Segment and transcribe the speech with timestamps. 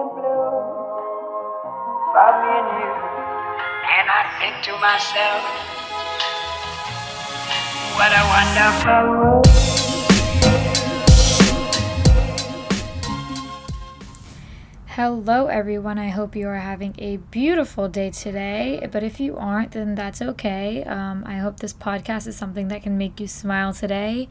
[0.00, 0.50] painted blue
[2.40, 2.90] me and you.
[3.96, 5.42] And I think to myself,
[7.96, 9.46] what a wonderful world.
[14.86, 15.98] Hello, everyone.
[15.98, 18.86] I hope you are having a beautiful day today.
[18.90, 20.84] But if you aren't, then that's okay.
[20.84, 24.28] Um, I hope this podcast is something that can make you smile today.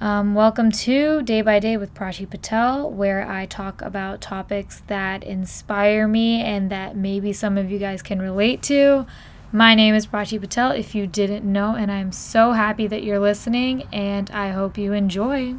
[0.00, 5.22] Um, welcome to Day by Day with Prachi Patel, where I talk about topics that
[5.22, 9.06] inspire me and that maybe some of you guys can relate to.
[9.52, 13.20] My name is Prachi Patel, if you didn't know, and I'm so happy that you're
[13.20, 15.54] listening, and I hope you enjoy.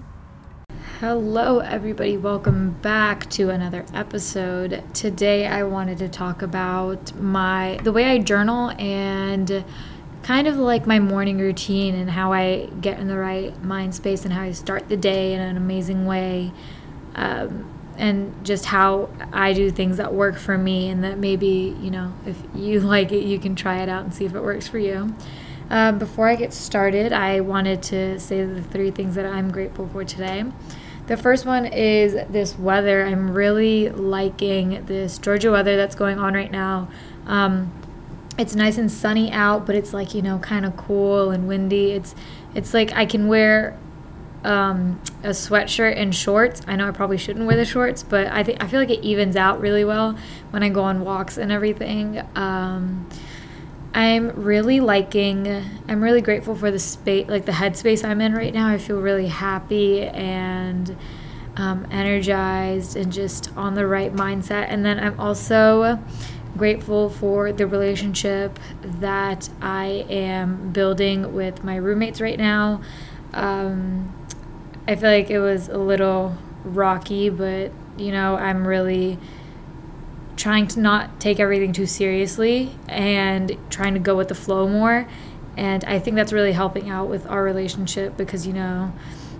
[0.99, 2.17] Hello, everybody.
[2.17, 4.83] Welcome back to another episode.
[4.93, 9.63] Today, I wanted to talk about my the way I journal and
[10.25, 14.23] kind of like my morning routine and how I get in the right mind space
[14.23, 16.51] and how I start the day in an amazing way.
[17.13, 21.91] Um, and just how I do things that work for me, and that maybe, you
[21.91, 24.67] know, if you like it, you can try it out and see if it works
[24.67, 25.15] for you.
[25.69, 29.87] Uh, before I get started, I wanted to say the three things that I'm grateful
[29.89, 30.43] for today.
[31.05, 33.05] The first one is this weather.
[33.05, 36.89] I'm really liking this Georgia weather that's going on right now.
[37.27, 37.71] Um,
[38.37, 41.91] it's nice and sunny out, but it's like you know kind of cool and windy.
[41.91, 42.15] It's
[42.53, 43.77] it's like I can wear
[44.43, 46.61] um, a sweatshirt and shorts.
[46.67, 49.03] I know I probably shouldn't wear the shorts, but I think I feel like it
[49.03, 50.17] evens out really well
[50.51, 52.21] when I go on walks and everything.
[52.35, 53.09] Um,
[53.93, 55.47] I'm really liking.
[55.87, 58.67] I'm really grateful for the space, like the headspace I'm in right now.
[58.67, 60.95] I feel really happy and
[61.55, 64.67] um, energized and just on the right mindset.
[64.69, 66.03] And then I'm also
[66.57, 72.81] grateful for the relationship that I am building with my roommates right now.
[73.33, 74.13] Um,
[74.87, 79.17] I feel like it was a little rocky, but you know, I'm really
[80.35, 85.07] trying to not take everything too seriously and trying to go with the flow more.
[85.57, 88.91] And I think that's really helping out with our relationship because you know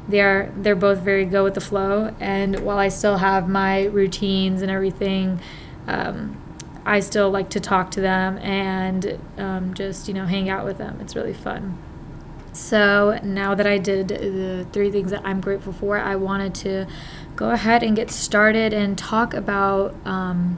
[0.08, 2.16] they're they're both very go with the flow.
[2.20, 5.42] And while I still have my routines and everything,
[5.88, 6.38] um,
[6.86, 10.78] I still like to talk to them and um, just you know hang out with
[10.78, 11.00] them.
[11.02, 11.78] It's really fun.
[12.54, 16.86] So now that I did the three things that I'm grateful for, I wanted to
[17.36, 20.58] go ahead and get started and talk about um,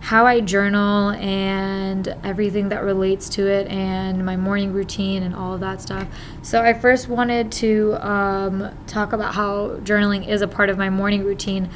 [0.00, 5.54] how I journal and everything that relates to it and my morning routine and all
[5.54, 6.06] of that stuff.
[6.42, 10.90] So I first wanted to um, talk about how journaling is a part of my
[10.90, 11.70] morning routine.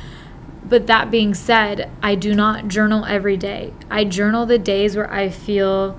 [0.68, 3.72] But that being said, I do not journal every day.
[3.90, 5.98] I journal the days where I feel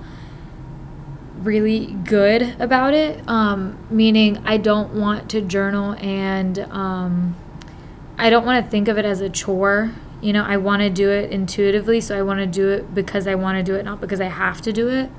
[1.38, 3.26] really good about it.
[3.28, 7.36] Um, meaning, I don't want to journal and um,
[8.18, 9.94] I don't want to think of it as a chore.
[10.20, 13.26] You know, I want to do it intuitively, so I want to do it because
[13.26, 15.10] I want to do it, not because I have to do it.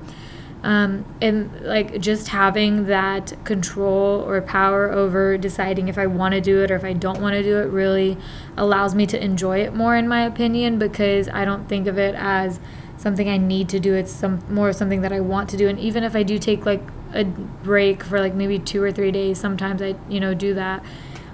[0.62, 6.42] Um, and like just having that control or power over deciding if I want to
[6.42, 8.18] do it or if I don't want to do it really
[8.58, 12.14] allows me to enjoy it more, in my opinion, because I don't think of it
[12.16, 12.59] as
[12.98, 13.94] something I need to do.
[13.94, 15.69] It's some more something that I want to do.
[15.69, 16.81] And even if I do take like
[17.14, 20.84] a break for like maybe two or three days, sometimes I you know do that.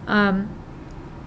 [0.07, 0.55] Um,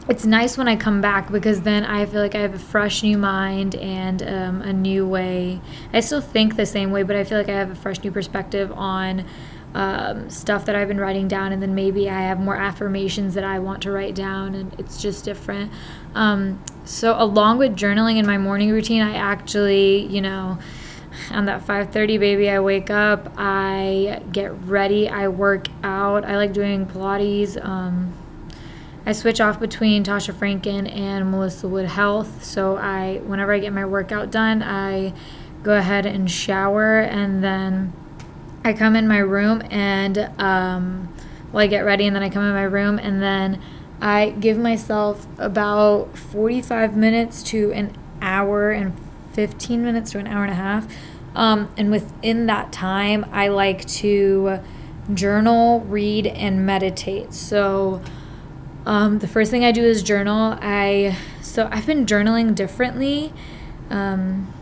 [0.09, 3.03] it's nice when I come back because then I feel like I have a fresh
[3.03, 5.61] new mind and um, a new way.
[5.93, 8.11] I still think the same way, but I feel like I have a fresh new
[8.11, 9.27] perspective on
[9.75, 13.45] um, stuff that I've been writing down, and then maybe I have more affirmations that
[13.45, 15.71] I want to write down, and it's just different.
[16.15, 20.59] Um, so, along with journaling in my morning routine, I actually, you know,
[21.31, 26.25] on that 5:30 baby, I wake up, I get ready, I work out.
[26.25, 27.63] I like doing Pilates.
[27.63, 28.15] Um,
[29.09, 32.45] I switch off between Tasha Franken and Melissa Wood Health.
[32.45, 35.15] So I, whenever I get my workout done, I
[35.63, 37.95] go ahead and shower, and then
[38.65, 41.09] I come in my room and um,
[41.51, 43.63] well, I get ready, and then I come in my room, and then
[43.99, 48.93] I give myself about 45 minutes to an hour and
[49.33, 50.87] 15 minutes to an hour and a half.
[51.35, 54.61] Um, and within that time, I like to
[55.15, 57.33] journal, read, and meditate.
[57.33, 58.03] So
[58.89, 60.57] um, the first thing I do is journal.
[60.63, 63.35] I so I've been journaling differently.
[63.91, 64.53] Um,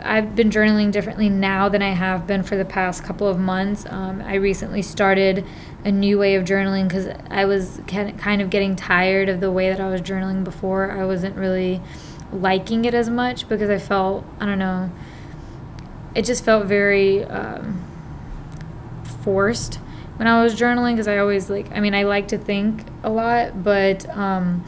[0.00, 3.84] I've been journaling differently now than I have been for the past couple of months.
[3.88, 5.44] Um, I recently started
[5.84, 9.68] a new way of journaling because I was kind of getting tired of the way
[9.70, 10.92] that I was journaling before.
[10.92, 11.82] I wasn't really
[12.32, 14.92] liking it as much because I felt I don't know.
[16.14, 17.82] It just felt very um,
[19.24, 19.80] forced
[20.16, 23.10] when I was journaling because I always like I mean I like to think a
[23.10, 24.64] lot, but um,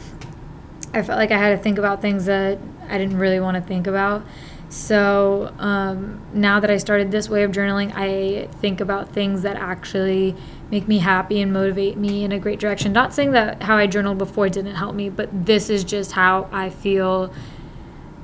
[0.93, 3.61] I felt like I had to think about things that I didn't really want to
[3.61, 4.25] think about.
[4.69, 9.55] So um, now that I started this way of journaling, I think about things that
[9.55, 10.35] actually
[10.69, 12.93] make me happy and motivate me in a great direction.
[12.93, 16.47] Not saying that how I journaled before didn't help me, but this is just how
[16.51, 17.33] I feel.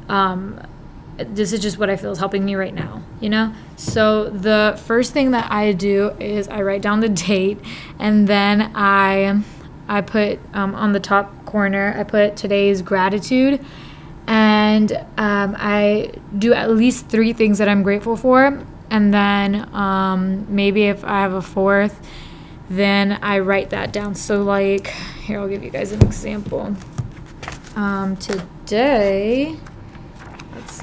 [0.08, 0.62] Um,
[1.18, 3.54] this is just what I feel is helping me right now, you know?
[3.78, 7.60] So the first thing that I do is I write down the date
[8.00, 9.42] and then I
[9.88, 13.64] I put um, on the top corner, I put today's gratitude
[14.28, 18.66] and um, I do at least three things that I'm grateful for.
[18.90, 22.06] And then um, maybe if I have a fourth,
[22.70, 24.16] then I write that down.
[24.16, 24.88] So, like,
[25.24, 26.76] here, I'll give you guys an example.
[27.76, 29.58] Um, today,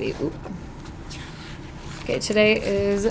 [0.03, 0.15] see.
[0.23, 0.35] Oop.
[2.03, 3.09] Okay, today is.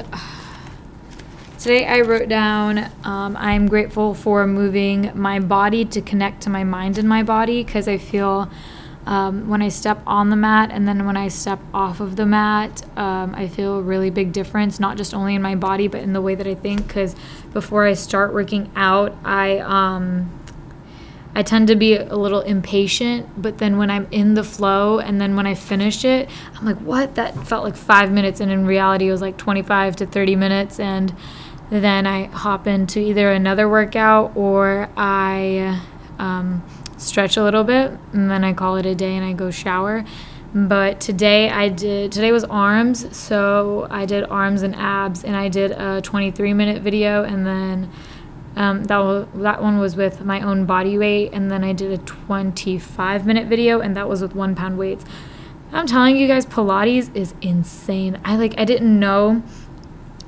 [1.59, 6.63] Today I wrote down um, I'm grateful for moving my body to connect to my
[6.63, 8.49] mind and my body because I feel
[9.05, 12.25] um, when I step on the mat and then when I step off of the
[12.25, 16.01] mat, um, I feel a really big difference, not just only in my body, but
[16.01, 16.87] in the way that I think.
[16.87, 17.15] Because
[17.53, 19.59] before I start working out, I.
[19.59, 20.40] Um,
[21.33, 25.19] I tend to be a little impatient, but then when I'm in the flow and
[25.21, 27.15] then when I finish it, I'm like, what?
[27.15, 30.79] That felt like five minutes, and in reality, it was like 25 to 30 minutes.
[30.79, 31.15] And
[31.69, 35.81] then I hop into either another workout or I
[36.19, 36.63] um,
[36.97, 40.05] stretch a little bit and then I call it a day and I go shower.
[40.53, 45.47] But today I did, today was arms, so I did arms and abs and I
[45.47, 47.89] did a 23 minute video and then
[48.55, 51.97] um, that, that one was with my own body weight and then I did a
[51.97, 55.05] 25 minute video and that was with one pound weights.
[55.71, 58.19] I'm telling you guys, Pilates is insane.
[58.25, 59.41] I like, I didn't know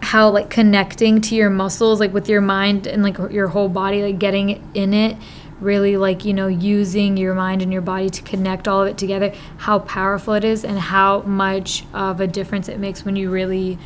[0.03, 4.03] how like connecting to your muscles like with your mind and like your whole body
[4.03, 5.17] like getting in it
[5.61, 8.97] really like you know using your mind and your body to connect all of it
[8.97, 13.29] together how powerful it is and how much of a difference it makes when you
[13.29, 13.77] really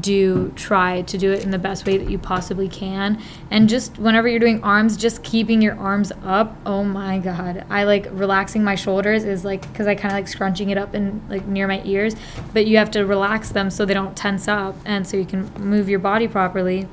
[0.00, 3.20] do try to do it in the best way that you possibly can.
[3.50, 7.64] And just whenever you're doing arms just keeping your arms up oh my god.
[7.70, 10.94] I like relaxing my shoulders is like because i kind of like scrunching it up
[10.94, 12.14] and like near my ears
[12.52, 15.52] but you have to relax them so they don't tense up and so you can
[15.58, 16.88] move your body properly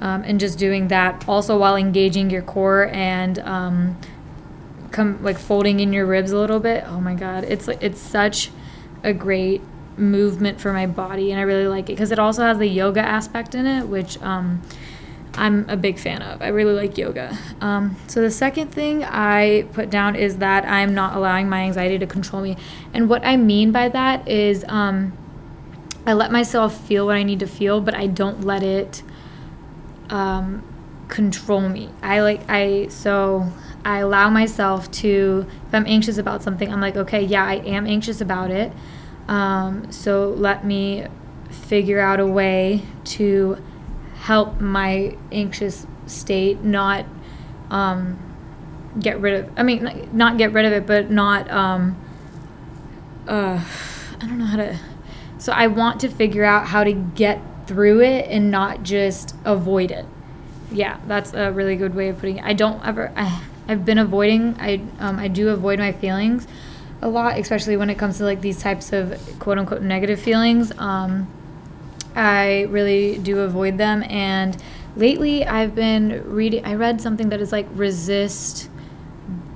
[0.00, 3.96] um, and just doing that also while engaging your core and um,
[4.90, 6.84] come like folding in your ribs a little bit.
[6.86, 8.50] Oh my god, it's like it's such
[9.02, 9.60] a great
[9.96, 13.00] movement for my body, and I really like it because it also has the yoga
[13.00, 14.62] aspect in it, which um,
[15.34, 16.42] I'm a big fan of.
[16.42, 17.36] I really like yoga.
[17.60, 21.98] Um, so the second thing I put down is that I'm not allowing my anxiety
[21.98, 22.56] to control me,
[22.92, 25.12] and what I mean by that is um,
[26.06, 29.02] I let myself feel what I need to feel, but I don't let it
[30.10, 30.62] um,
[31.08, 31.90] control me.
[32.02, 33.52] I like I so
[33.84, 37.86] I allow myself to if I'm anxious about something, I'm like, okay, yeah, I am
[37.86, 38.72] anxious about it.
[39.28, 41.06] Um, so let me
[41.50, 43.62] figure out a way to
[44.16, 47.06] help my anxious state not
[47.70, 48.18] um,
[49.00, 49.50] get rid of.
[49.56, 51.50] I mean, not get rid of it, but not.
[51.50, 51.96] Um,
[53.26, 53.62] uh,
[54.20, 54.78] I don't know how to.
[55.38, 59.90] So I want to figure out how to get through it and not just avoid
[59.90, 60.06] it.
[60.70, 62.44] Yeah, that's a really good way of putting it.
[62.44, 63.12] I don't ever.
[63.16, 64.56] I, I've been avoiding.
[64.58, 66.46] I um, I do avoid my feelings
[67.04, 70.72] a lot, especially when it comes to like these types of quote unquote negative feelings.
[70.78, 71.28] Um,
[72.16, 74.56] I really do avoid them, and
[74.96, 76.64] lately I've been reading.
[76.64, 78.70] I read something that is like resist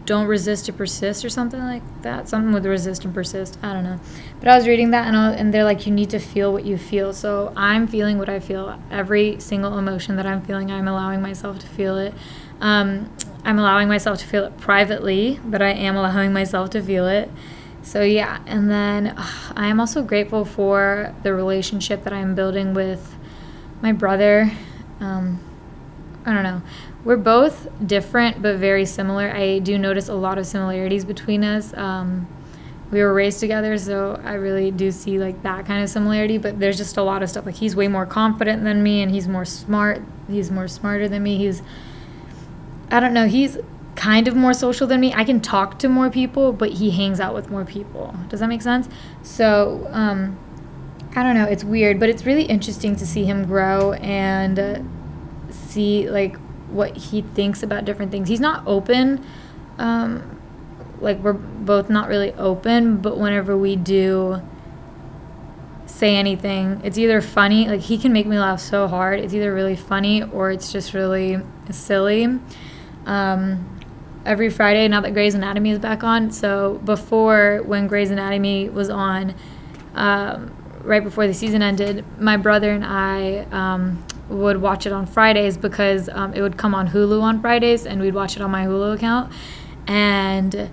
[0.08, 2.30] don't resist to persist or something like that.
[2.30, 3.58] Something with resist and persist.
[3.62, 4.00] I don't know.
[4.38, 6.64] But I was reading that and, I, and they're like, you need to feel what
[6.64, 7.12] you feel.
[7.12, 8.80] So I'm feeling what I feel.
[8.90, 12.14] Every single emotion that I'm feeling, I'm allowing myself to feel it.
[12.62, 13.10] Um,
[13.44, 17.30] I'm allowing myself to feel it privately, but I am allowing myself to feel it.
[17.82, 19.14] So yeah, and then
[19.56, 23.16] I am also grateful for the relationship that I'm building with
[23.80, 24.50] my brother.
[25.00, 25.40] Um,
[26.26, 26.60] I don't know.
[27.04, 29.30] We're both different but very similar.
[29.30, 31.72] I do notice a lot of similarities between us.
[31.74, 32.26] Um,
[32.90, 36.38] we were raised together, so I really do see like that kind of similarity.
[36.38, 37.46] But there's just a lot of stuff.
[37.46, 40.02] Like he's way more confident than me, and he's more smart.
[40.28, 41.38] He's more smarter than me.
[41.38, 41.62] He's,
[42.90, 43.26] I don't know.
[43.26, 43.58] He's
[43.96, 45.12] kind of more social than me.
[45.12, 48.14] I can talk to more people, but he hangs out with more people.
[48.28, 48.88] Does that make sense?
[49.22, 50.38] So, um,
[51.16, 51.44] I don't know.
[51.44, 54.78] It's weird, but it's really interesting to see him grow and uh,
[55.50, 56.36] see like
[56.68, 58.28] what he thinks about different things.
[58.28, 59.24] He's not open.
[59.78, 60.38] Um,
[61.00, 64.42] like we're both not really open, but whenever we do
[65.86, 69.20] say anything, it's either funny, like he can make me laugh so hard.
[69.20, 71.40] It's either really funny or it's just really
[71.70, 72.38] silly.
[73.08, 73.78] Um,
[74.24, 76.30] every Friday now that Grey's Anatomy is back on.
[76.30, 79.34] So before when Grey's Anatomy was on,
[79.94, 85.06] um, right before the season ended, my brother and I um, would watch it on
[85.06, 88.50] Fridays because um, it would come on Hulu on Fridays, and we'd watch it on
[88.50, 89.32] my Hulu account.
[89.86, 90.70] And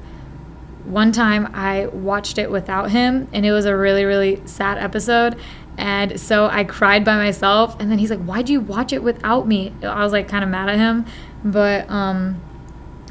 [0.85, 5.39] one time I watched it without him, and it was a really, really sad episode.
[5.77, 7.75] And so I cried by myself.
[7.79, 9.73] And then he's like, Why'd you watch it without me?
[9.83, 11.05] I was like, kind of mad at him.
[11.43, 12.41] But um,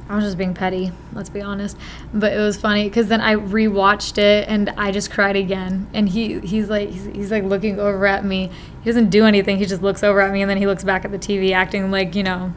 [0.09, 1.76] I was just being petty, let's be honest.
[2.12, 5.88] But it was funny because then I rewatched it and I just cried again.
[5.95, 8.50] And he he's like he's, he's like looking over at me.
[8.83, 9.59] He doesn't do anything.
[9.59, 11.90] He just looks over at me and then he looks back at the TV, acting
[11.90, 12.52] like you know.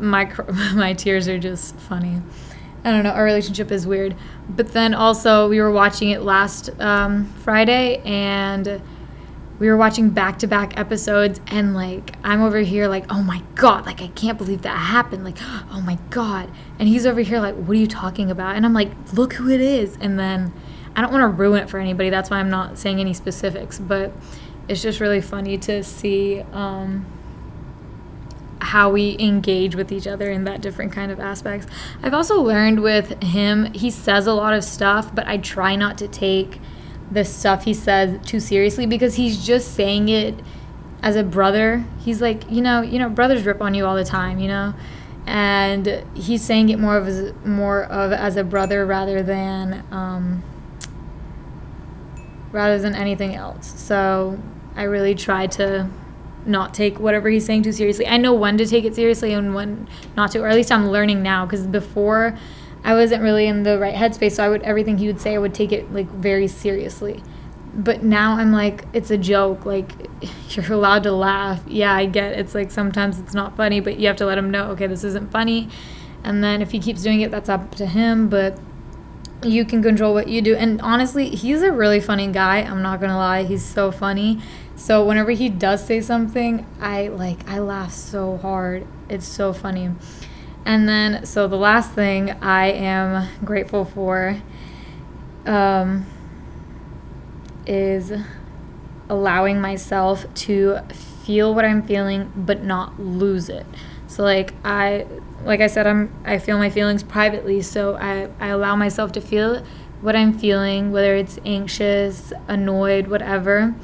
[0.00, 0.30] My
[0.74, 2.20] my tears are just funny.
[2.84, 3.10] I don't know.
[3.10, 4.16] Our relationship is weird.
[4.48, 8.80] But then also we were watching it last um, Friday and
[9.58, 13.42] we were watching back to back episodes and like I'm over here like oh my
[13.56, 15.36] god like I can't believe that happened like
[15.72, 18.72] oh my god and he's over here like what are you talking about and I'm
[18.72, 20.52] like look who it is and then
[20.94, 23.78] I don't want to ruin it for anybody that's why I'm not saying any specifics
[23.78, 24.12] but
[24.68, 27.04] it's just really funny to see um,
[28.60, 31.66] how we engage with each other in that different kind of aspects.
[32.02, 35.98] I've also learned with him, he says a lot of stuff, but I try not
[35.98, 36.60] to take
[37.10, 40.34] the stuff he says too seriously because he's just saying it
[41.02, 41.84] as a brother.
[42.00, 44.74] He's like, you know, you know, brothers rip on you all the time, you know,
[45.26, 50.42] and he's saying it more of as more of as a brother rather than um,
[52.52, 53.80] rather than anything else.
[53.80, 54.38] So
[54.74, 55.88] I really try to
[56.48, 58.06] not take whatever he's saying too seriously.
[58.06, 60.88] I know when to take it seriously and when not to, or at least I'm
[60.88, 62.36] learning now because before
[62.84, 65.38] I wasn't really in the right headspace, so I would everything he would say I
[65.38, 67.22] would take it like very seriously.
[67.74, 69.66] But now I'm like it's a joke.
[69.66, 69.92] Like
[70.50, 71.62] you're allowed to laugh.
[71.66, 72.38] Yeah, I get it.
[72.40, 75.04] it's like sometimes it's not funny, but you have to let him know, okay, this
[75.04, 75.68] isn't funny.
[76.24, 78.58] And then if he keeps doing it, that's up to him, but
[79.42, 80.56] you can control what you do.
[80.56, 82.58] And honestly, he's a really funny guy.
[82.58, 83.44] I'm not to lie.
[83.44, 84.40] He's so funny.
[84.76, 88.86] So whenever he does say something, I like I laugh so hard.
[89.08, 89.90] It's so funny.
[90.64, 94.40] And then, so the last thing I am grateful for
[95.46, 96.04] um,
[97.66, 98.12] is
[99.08, 100.80] allowing myself to
[101.24, 103.66] feel what I'm feeling but not lose it.
[104.18, 105.06] So like I
[105.44, 109.20] like I said I'm I feel my feelings privately, so I I allow myself to
[109.20, 109.64] feel
[110.00, 113.76] what I'm feeling, whether it's anxious, annoyed, whatever,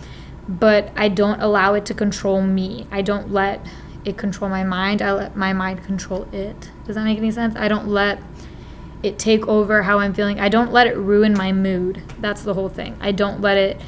[0.48, 2.88] but I don't allow it to control me.
[2.90, 3.64] I don't let
[4.04, 5.02] it control my mind.
[5.02, 6.68] I let my mind control it.
[6.84, 7.54] Does that make any sense?
[7.54, 8.20] I don't let
[9.04, 10.40] it take over how I'm feeling.
[10.40, 12.02] I don't let it ruin my mood.
[12.18, 12.96] That's the whole thing.
[13.00, 13.80] I don't let it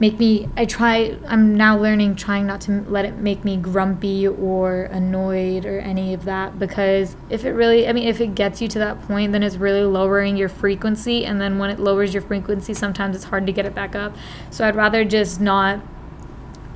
[0.00, 4.26] make me I try I'm now learning trying not to let it make me grumpy
[4.26, 8.62] or annoyed or any of that because if it really I mean if it gets
[8.62, 12.14] you to that point then it's really lowering your frequency and then when it lowers
[12.14, 14.16] your frequency sometimes it's hard to get it back up.
[14.50, 15.80] So I'd rather just not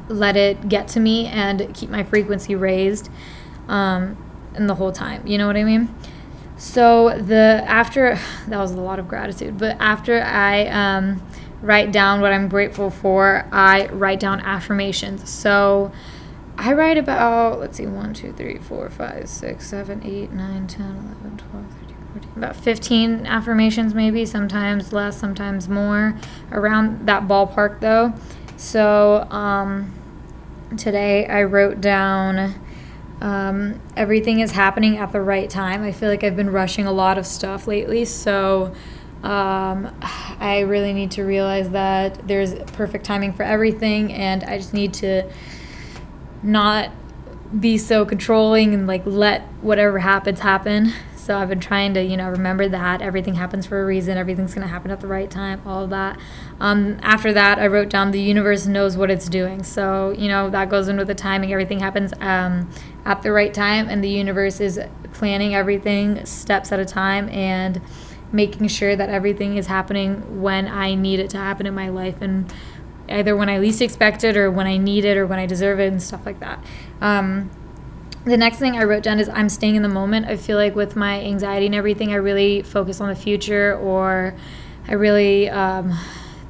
[0.08, 3.08] let it get to me and keep my frequency raised
[3.68, 4.22] um,
[4.54, 5.26] and the whole time.
[5.26, 5.94] You know what I mean?
[6.56, 11.22] So the after that was a lot of gratitude, but after I um,
[11.64, 15.30] write down what I'm grateful for, I write down affirmations.
[15.30, 15.90] So
[16.58, 20.86] I write about let's see, 1, 2, 3, 4, 5, 6, 7, 8, 9, 10,
[20.86, 26.14] 11, 12, 13, 14, about 15 affirmations maybe, sometimes less, sometimes more,
[26.52, 28.12] around that ballpark though.
[28.56, 29.92] So um,
[30.76, 32.54] today I wrote down
[33.22, 35.82] um, everything is happening at the right time.
[35.82, 38.74] I feel like I've been rushing a lot of stuff lately, so
[39.24, 39.90] um,
[40.38, 44.92] I really need to realize that there's perfect timing for everything, and I just need
[44.94, 45.30] to
[46.42, 46.90] not
[47.58, 50.92] be so controlling and like let whatever happens happen.
[51.16, 54.18] So I've been trying to, you know, remember that everything happens for a reason.
[54.18, 56.18] Everything's going to happen at the right time, all of that.
[56.60, 59.62] Um, after that, I wrote down the universe knows what it's doing.
[59.62, 61.50] So, you know, that goes in with the timing.
[61.50, 62.68] Everything happens um,
[63.06, 64.78] at the right time, and the universe is
[65.14, 67.80] planning everything steps at a time and
[68.32, 72.20] making sure that everything is happening when I need it to happen in my life.
[72.20, 72.52] And
[73.08, 75.80] either when I least expect it or when I need it or when I deserve
[75.80, 76.64] it and stuff like that.
[77.00, 77.50] Um,
[78.24, 80.26] the next thing I wrote down is I'm staying in the moment.
[80.26, 84.34] I feel like with my anxiety and everything, I really focus on the future or
[84.88, 85.92] I really um,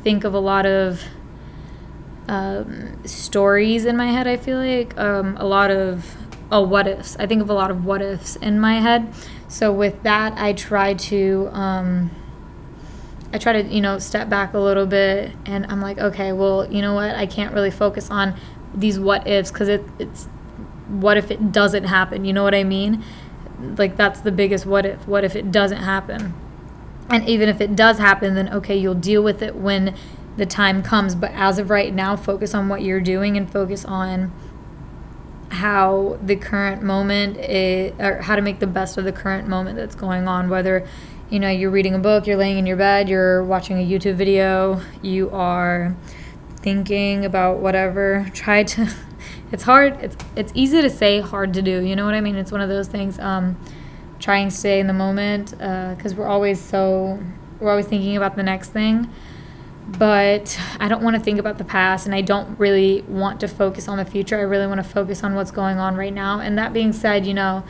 [0.02, 1.02] think of a lot of
[2.28, 4.26] um, stories in my head.
[4.28, 6.14] I feel like um, a lot of
[6.52, 7.16] oh what ifs.
[7.18, 9.12] I think of a lot of what ifs in my head.
[9.54, 12.10] So with that, I try to um,
[13.32, 16.68] I try to you know step back a little bit, and I'm like, okay, well,
[16.72, 17.14] you know what?
[17.14, 18.34] I can't really focus on
[18.74, 20.24] these what ifs because it, it's
[20.88, 22.24] what if it doesn't happen?
[22.24, 23.04] You know what I mean?
[23.78, 25.06] like that's the biggest what if.
[25.06, 26.34] What if it doesn't happen?
[27.08, 29.94] And even if it does happen, then okay, you'll deal with it when
[30.36, 31.14] the time comes.
[31.14, 34.32] But as of right now, focus on what you're doing and focus on
[35.54, 39.76] how the current moment is, or how to make the best of the current moment
[39.76, 40.48] that's going on.
[40.48, 40.86] Whether
[41.30, 44.16] you know you're reading a book, you're laying in your bed, you're watching a YouTube
[44.16, 45.96] video, you are
[46.56, 48.30] thinking about whatever.
[48.34, 48.88] Try to.
[49.52, 50.02] It's hard.
[50.02, 51.80] It's it's easy to say, hard to do.
[51.80, 52.34] You know what I mean?
[52.34, 53.20] It's one of those things.
[53.20, 53.56] Um,
[54.18, 57.20] try and stay in the moment because uh, we're always so
[57.60, 59.08] we're always thinking about the next thing
[59.86, 63.48] but I don't want to think about the past and I don't really want to
[63.48, 64.38] focus on the future.
[64.38, 66.40] I really want to focus on what's going on right now.
[66.40, 67.64] And that being said, you know,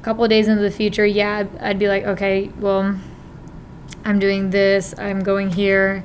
[0.00, 2.98] a couple of days into the future, yeah, I'd, be like, okay, well,
[4.04, 6.04] I'm doing this, I'm going here.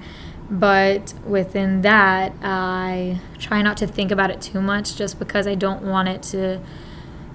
[0.50, 5.56] But within that, I try not to think about it too much just because I
[5.56, 6.62] don't want it to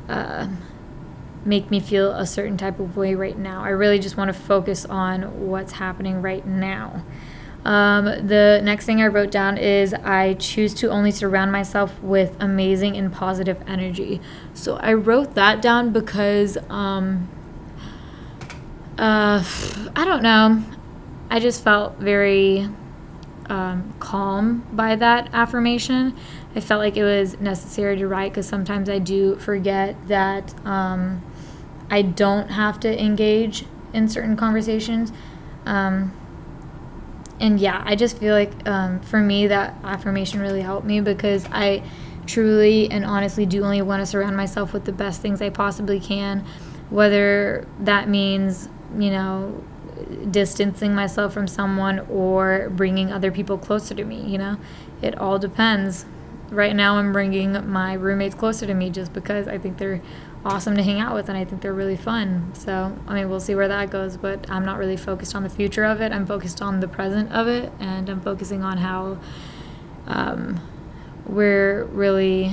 [0.09, 0.49] uh,
[1.45, 3.63] make me feel a certain type of way right now.
[3.65, 7.03] I really just want to focus on what's happening right now.
[7.65, 12.37] Um, the next thing I wrote down is I choose to only surround myself with
[12.41, 14.21] amazing and positive energy.
[14.55, 17.29] So I wrote that down because um,
[18.97, 19.45] uh,
[19.95, 20.63] I don't know.
[21.31, 22.69] I just felt very
[23.47, 26.17] um, calm by that affirmation.
[26.55, 31.23] I felt like it was necessary to write because sometimes I do forget that um,
[31.91, 35.13] I don't have to engage in certain conversations.
[35.67, 36.18] Um,
[37.41, 41.47] and yeah, I just feel like um, for me that affirmation really helped me because
[41.51, 41.83] I
[42.27, 46.01] truly and honestly do only want to surround myself with the best things I possibly
[46.01, 46.45] can,
[46.91, 49.63] whether that means you know
[50.31, 54.21] distancing myself from someone or bringing other people closer to me.
[54.23, 54.57] You know,
[55.03, 56.07] it all depends.
[56.51, 60.01] Right now, I'm bringing my roommates closer to me just because I think they're
[60.45, 62.53] awesome to hang out with and I think they're really fun.
[62.55, 65.49] So, I mean, we'll see where that goes, but I'm not really focused on the
[65.49, 66.13] future of it.
[66.13, 69.19] I'm focused on the present of it and I'm focusing on how
[70.07, 70.61] um,
[71.27, 72.53] we're really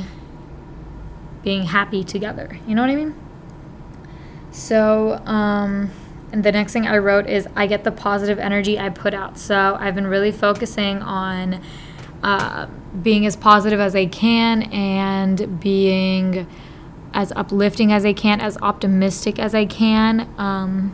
[1.44, 2.60] being happy together.
[2.68, 3.16] You know what I mean?
[4.52, 5.92] So, um,
[6.32, 9.38] and the next thing I wrote is I get the positive energy I put out.
[9.38, 11.62] So, I've been really focusing on
[12.24, 12.68] uh,
[13.02, 16.48] being as positive as I can and being
[17.16, 20.30] as uplifting as I can, as optimistic as I can.
[20.38, 20.94] Um,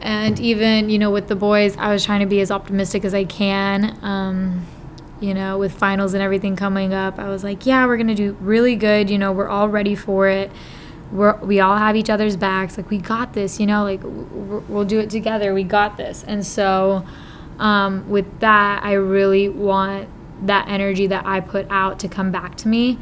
[0.00, 3.12] and even, you know, with the boys, I was trying to be as optimistic as
[3.12, 3.98] I can.
[4.02, 4.66] Um,
[5.20, 8.14] you know, with finals and everything coming up, I was like, yeah, we're going to
[8.14, 9.10] do really good.
[9.10, 10.50] You know, we're all ready for it.
[11.12, 12.76] We're, we all have each other's backs.
[12.76, 15.52] Like, we got this, you know, like, we'll do it together.
[15.52, 16.24] We got this.
[16.26, 17.04] And so,
[17.58, 20.08] um, with that, I really want
[20.46, 22.96] that energy that I put out to come back to me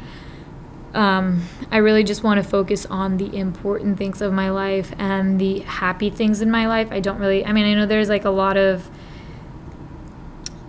[0.93, 5.39] um, I really just want to focus on the important things of my life and
[5.39, 6.87] the happy things in my life.
[6.91, 8.89] I don't really, I mean, I know there's like a lot of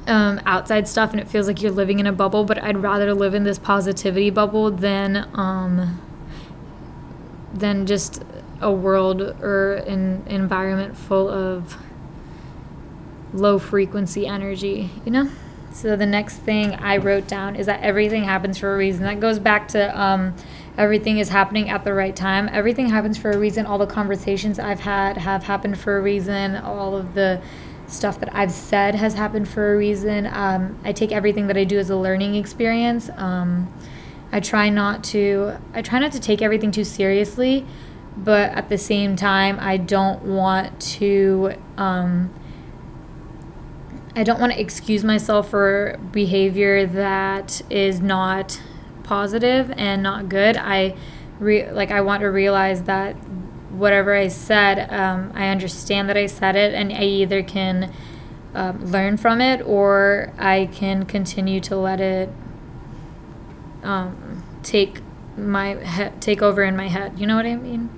[0.06, 3.14] um, outside stuff and it feels like you're living in a bubble, but I'd rather
[3.14, 6.00] live in this positivity bubble than, um,
[7.54, 8.22] than just
[8.60, 11.76] a world or an environment full of
[13.32, 15.30] low frequency energy, you know?
[15.80, 19.04] So the next thing I wrote down is that everything happens for a reason.
[19.04, 20.34] That goes back to um,
[20.76, 22.50] everything is happening at the right time.
[22.52, 23.64] Everything happens for a reason.
[23.64, 26.56] All the conversations I've had have happened for a reason.
[26.56, 27.40] All of the
[27.86, 30.26] stuff that I've said has happened for a reason.
[30.26, 33.08] Um, I take everything that I do as a learning experience.
[33.16, 33.72] Um,
[34.32, 35.56] I try not to.
[35.72, 37.66] I try not to take everything too seriously,
[38.18, 42.30] but at the same time, I don't want to um,
[44.16, 48.60] I don't want to excuse myself for behavior that is not
[49.04, 50.56] positive and not good.
[50.56, 50.96] I
[51.38, 53.14] re- like I want to realize that
[53.70, 57.92] whatever I said, um, I understand that I said it, and I either can
[58.54, 62.28] um, learn from it or I can continue to let it
[63.84, 65.00] um, take
[65.36, 67.18] my he- take over in my head.
[67.18, 67.90] You know what I mean?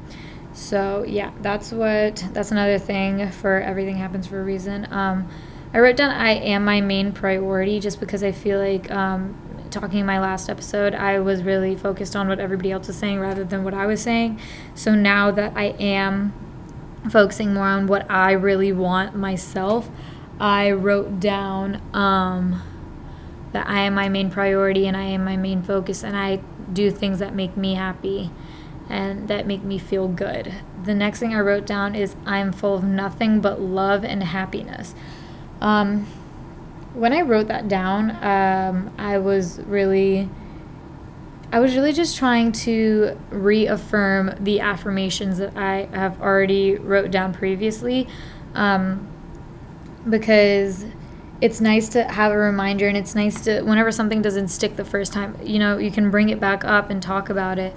[0.52, 4.86] So yeah, that's what that's another thing for everything happens for a reason.
[4.92, 5.28] Um,
[5.74, 9.34] I wrote down I am my main priority just because I feel like um,
[9.70, 13.20] talking in my last episode, I was really focused on what everybody else was saying
[13.20, 14.38] rather than what I was saying.
[14.74, 16.32] So now that I am
[17.10, 19.88] focusing more on what I really want myself,
[20.38, 22.62] I wrote down um,
[23.52, 26.40] that I am my main priority and I am my main focus and I
[26.72, 28.30] do things that make me happy
[28.88, 30.52] and that make me feel good.
[30.84, 34.94] The next thing I wrote down is I'm full of nothing but love and happiness.
[35.62, 36.06] Um,
[36.92, 40.28] when I wrote that down, um, I was really
[41.52, 47.34] I was really just trying to reaffirm the affirmations that I have already wrote down
[47.34, 48.08] previously,
[48.54, 49.06] um,
[50.08, 50.86] because
[51.42, 54.84] it's nice to have a reminder, and it's nice to whenever something doesn't stick the
[54.84, 57.74] first time, you know, you can bring it back up and talk about it.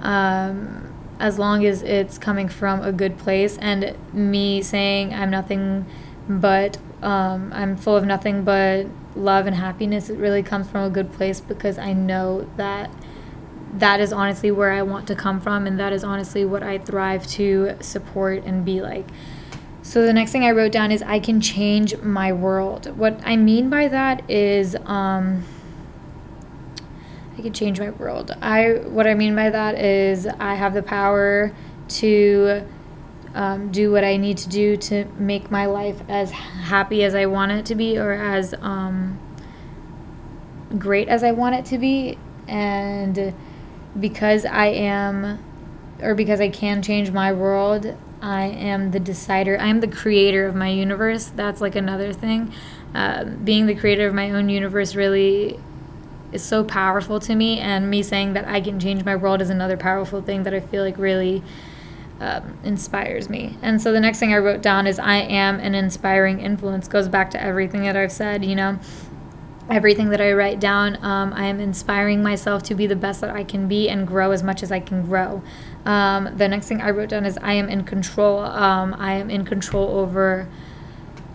[0.00, 5.86] Um, as long as it's coming from a good place and me saying I'm nothing
[6.28, 10.90] but um, I'm full of nothing but love and happiness, it really comes from a
[10.90, 12.90] good place because I know that
[13.74, 16.78] that is honestly where I want to come from, and that is honestly what I
[16.78, 19.06] thrive to support and be like.
[19.82, 22.96] So the next thing I wrote down is I can change my world.
[22.96, 25.44] What I mean by that is um,
[27.38, 28.32] I can change my world.
[28.40, 31.52] I what I mean by that is I have the power
[31.88, 32.66] to
[33.36, 37.26] um, do what I need to do to make my life as happy as I
[37.26, 39.20] want it to be or as um,
[40.78, 42.18] great as I want it to be.
[42.48, 43.34] And
[44.00, 45.38] because I am,
[46.00, 49.60] or because I can change my world, I am the decider.
[49.60, 51.26] I am the creator of my universe.
[51.26, 52.54] That's like another thing.
[52.94, 55.60] Uh, being the creator of my own universe really
[56.32, 57.60] is so powerful to me.
[57.60, 60.60] And me saying that I can change my world is another powerful thing that I
[60.60, 61.42] feel like really
[62.20, 63.56] um, inspires me.
[63.62, 66.88] And so the next thing I wrote down is I am an inspiring influence.
[66.88, 68.78] Goes back to everything that I've said, you know.
[69.68, 73.30] Everything that I write down, um, I am inspiring myself to be the best that
[73.30, 75.42] I can be and grow as much as I can grow.
[75.84, 78.38] Um, the next thing I wrote down is I am in control.
[78.38, 80.48] Um, I am in control over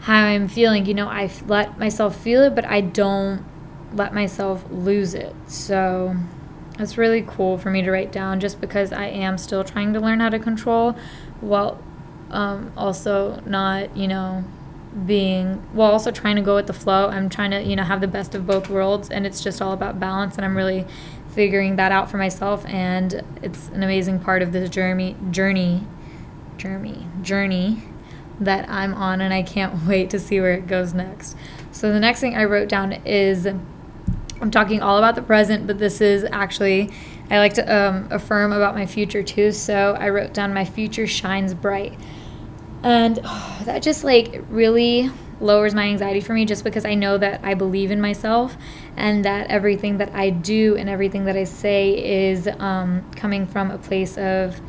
[0.02, 0.86] how I'm feeling.
[0.86, 3.44] You know, I let myself feel it, but I don't
[3.94, 5.36] let myself lose it.
[5.48, 6.16] So
[6.80, 10.00] it's really cool for me to write down just because I am still trying to
[10.00, 10.96] learn how to control
[11.42, 11.82] while
[12.30, 14.44] um, also not, you know,
[15.06, 17.08] being while also trying to go with the flow.
[17.10, 19.74] I'm trying to, you know, have the best of both worlds and it's just all
[19.74, 20.86] about balance and I'm really
[21.34, 25.88] figuring that out for myself and it's an amazing part of this journey journey
[26.58, 27.84] journey journey
[28.40, 31.38] that I'm on and I can't wait to see where it goes next.
[31.72, 33.48] So the next thing I wrote down is
[34.42, 36.90] I'm talking all about the present, but this is actually,
[37.30, 39.52] I like to um, affirm about my future too.
[39.52, 41.98] So I wrote down my future shines bright.
[42.84, 47.18] And oh, that just like really lowers my anxiety for me just because I know
[47.18, 48.56] that I believe in myself
[48.96, 53.72] and that everything that I do and everything that I say is um, coming from
[53.72, 54.60] a place of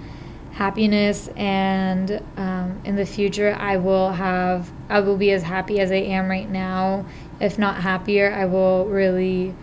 [0.53, 5.91] happiness and um, in the future i will have i will be as happy as
[5.91, 7.07] i am right now
[7.43, 9.55] if not happier i will really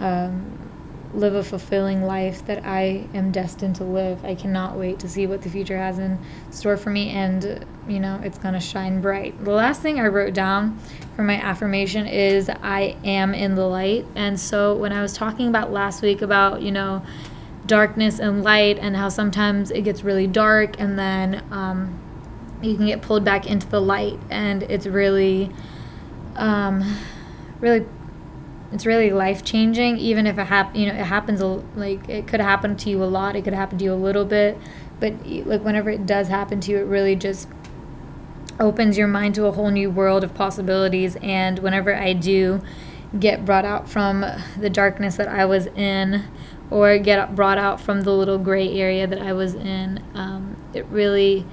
[0.00, 0.58] um,
[1.14, 4.22] live a fulfilling life that i am destined to live.
[4.24, 6.18] I cannot wait to see what the future has in
[6.50, 9.42] store for me and you know it's to shine bright.
[9.44, 10.78] The last thing i wrote down
[11.16, 14.04] for my affirmation is i am in the light.
[14.14, 17.02] And so when i was talking about last week about you know
[17.66, 21.98] darkness and light and how sometimes it gets really dark and then um,
[22.62, 25.50] you can get pulled back into the light and it's really
[26.36, 26.82] um,
[27.60, 27.86] really
[28.72, 31.40] it's really life changing even if it hap- you know it happens
[31.74, 34.24] like it could happen to you a lot it could happen to you a little
[34.24, 34.58] bit
[35.00, 35.14] but
[35.46, 37.48] like whenever it does happen to you it really just
[38.60, 42.60] opens your mind to a whole new world of possibilities and whenever i do
[43.18, 44.24] get brought out from
[44.58, 46.24] the darkness that i was in
[46.70, 50.02] or get brought out from the little gray area that I was in.
[50.14, 51.46] Um, it really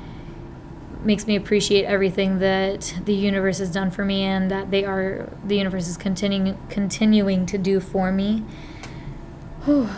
[1.05, 5.29] makes me appreciate everything that the universe has done for me and that they are
[5.45, 8.43] the universe is continuing continuing to do for me.
[9.65, 9.89] Whew.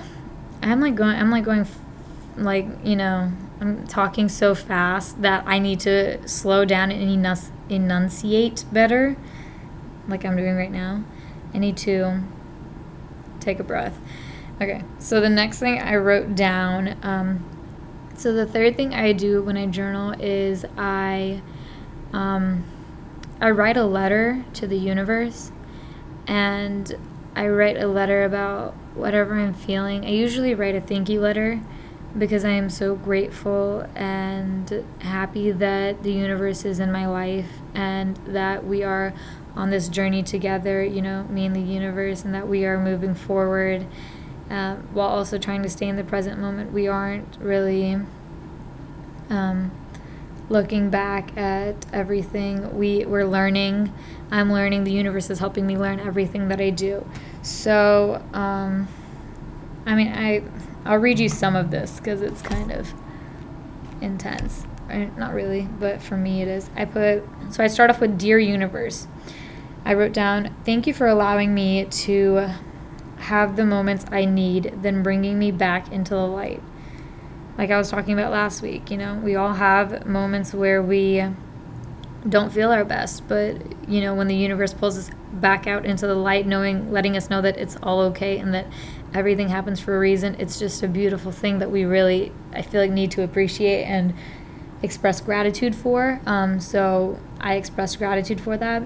[0.61, 1.65] I'm like going I'm like going
[2.35, 7.51] like, you know, I'm talking so fast that I need to slow down and enunci-
[7.69, 9.17] enunciate better
[10.07, 11.03] like I'm doing right now.
[11.53, 12.21] I need to
[13.39, 13.97] take a breath.
[14.61, 16.97] Okay, so the next thing I wrote down.
[17.03, 17.56] Um,
[18.17, 21.41] so the third thing I do when I journal is I,
[22.13, 22.65] um,
[23.39, 25.51] I write a letter to the universe,
[26.27, 26.97] and
[27.35, 30.03] I write a letter about whatever I'm feeling.
[30.03, 31.61] I usually write a thank you letter
[32.17, 38.17] because I am so grateful and happy that the universe is in my life and
[38.25, 39.13] that we are
[39.55, 43.13] on this journey together, you know, me and the universe, and that we are moving
[43.13, 43.85] forward
[44.49, 46.71] um, while also trying to stay in the present moment.
[46.71, 47.99] We aren't really
[49.29, 49.71] um,
[50.49, 52.77] looking back at everything.
[52.77, 53.93] We we're learning.
[54.31, 54.83] I'm learning.
[54.83, 57.05] The universe is helping me learn everything that I do.
[57.41, 58.87] So, um,
[59.85, 60.43] I mean, I
[60.85, 62.93] I'll read you some of this because it's kind of
[64.01, 64.65] intense.
[65.17, 66.69] Not really, but for me it is.
[66.75, 69.07] I put so I start off with dear universe.
[69.83, 72.49] I wrote down, "Thank you for allowing me to
[73.19, 76.61] have the moments I need than bringing me back into the light.
[77.57, 81.23] Like I was talking about last week, you know, we all have moments where we
[82.27, 83.57] don't feel our best, but
[83.89, 87.29] you know, when the universe pulls us back out into the light, knowing, letting us
[87.29, 88.67] know that it's all okay and that
[89.13, 92.81] everything happens for a reason, it's just a beautiful thing that we really, I feel
[92.81, 94.13] like, need to appreciate and
[94.83, 96.21] express gratitude for.
[96.27, 98.83] Um, so I expressed gratitude for that.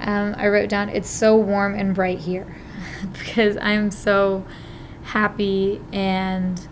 [0.00, 2.46] Um, I wrote down, it's so warm and bright here
[3.12, 4.44] because I'm so
[5.04, 6.68] happy and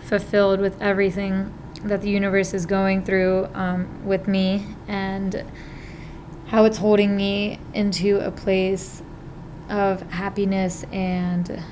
[0.00, 1.52] fulfilled with everything
[1.84, 5.44] that the universe is going through um, with me and
[6.46, 9.02] how it's holding me into a place
[9.68, 11.62] of happiness and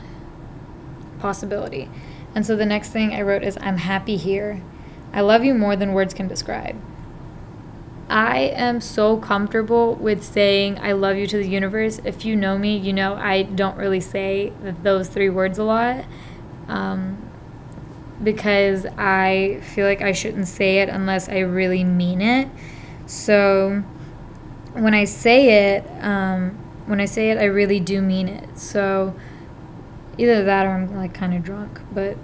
[1.21, 1.88] possibility.
[2.35, 4.61] And so the next thing I wrote is I'm happy here.
[5.12, 6.77] I love you more than words can describe.
[8.09, 12.01] I am so comfortable with saying I love you to the universe.
[12.05, 16.05] If you know me, you know I don't really say those three words a lot
[16.69, 17.31] um,
[18.23, 22.49] because I feel like I shouldn't say it unless I really mean it.
[23.07, 23.83] So
[24.75, 26.51] when I say it, um,
[26.87, 28.59] when I say it, I really do mean it.
[28.59, 29.14] So
[30.19, 32.17] either that or I'm like kind of drunk, but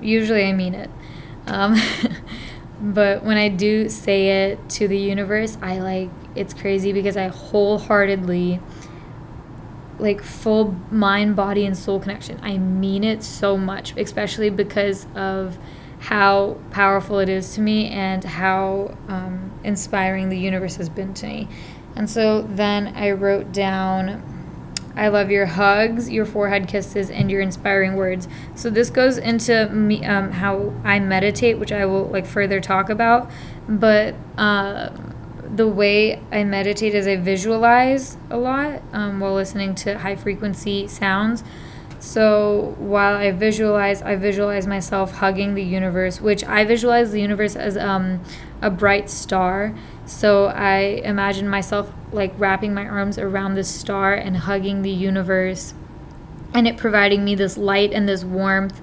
[0.00, 0.90] usually I mean it.
[1.46, 1.76] Um,
[2.80, 7.28] but when I do say it to the universe, I like it's crazy because I
[7.28, 8.60] wholeheartedly
[9.98, 12.40] like full mind, body, and soul connection.
[12.42, 15.58] I mean it so much, especially because of
[15.98, 21.26] how powerful it is to me and how um, inspiring the universe has been to
[21.26, 21.48] me.
[21.94, 24.22] And so then I wrote down
[24.96, 28.28] I love your hugs, your forehead kisses, and your inspiring words.
[28.54, 32.90] So this goes into me, um, how I meditate, which I will like further talk
[32.90, 33.30] about.
[33.68, 34.90] But uh,
[35.54, 40.86] the way I meditate is I visualize a lot um, while listening to high frequency
[40.88, 41.44] sounds.
[41.98, 47.56] So while I visualize, I visualize myself hugging the universe, which I visualize the universe
[47.56, 48.22] as um,
[48.62, 49.74] a bright star.
[50.10, 55.72] So I imagine myself like wrapping my arms around this star and hugging the universe
[56.52, 58.80] and it providing me this light and this warmth.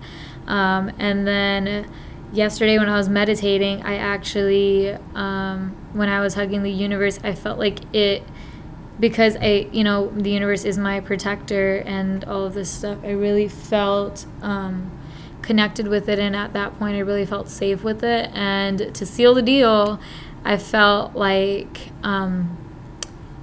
[0.48, 1.92] Um, and then
[2.32, 7.36] yesterday when I was meditating, I actually, um, when I was hugging the universe, I
[7.36, 8.24] felt like it
[8.98, 13.00] because I, you know, the universe is my protector and all of this stuff.
[13.04, 14.97] I really felt um,
[15.48, 18.30] connected with it, and at that point, I really felt safe with it.
[18.34, 20.00] And to seal the deal,
[20.44, 22.58] I felt like um,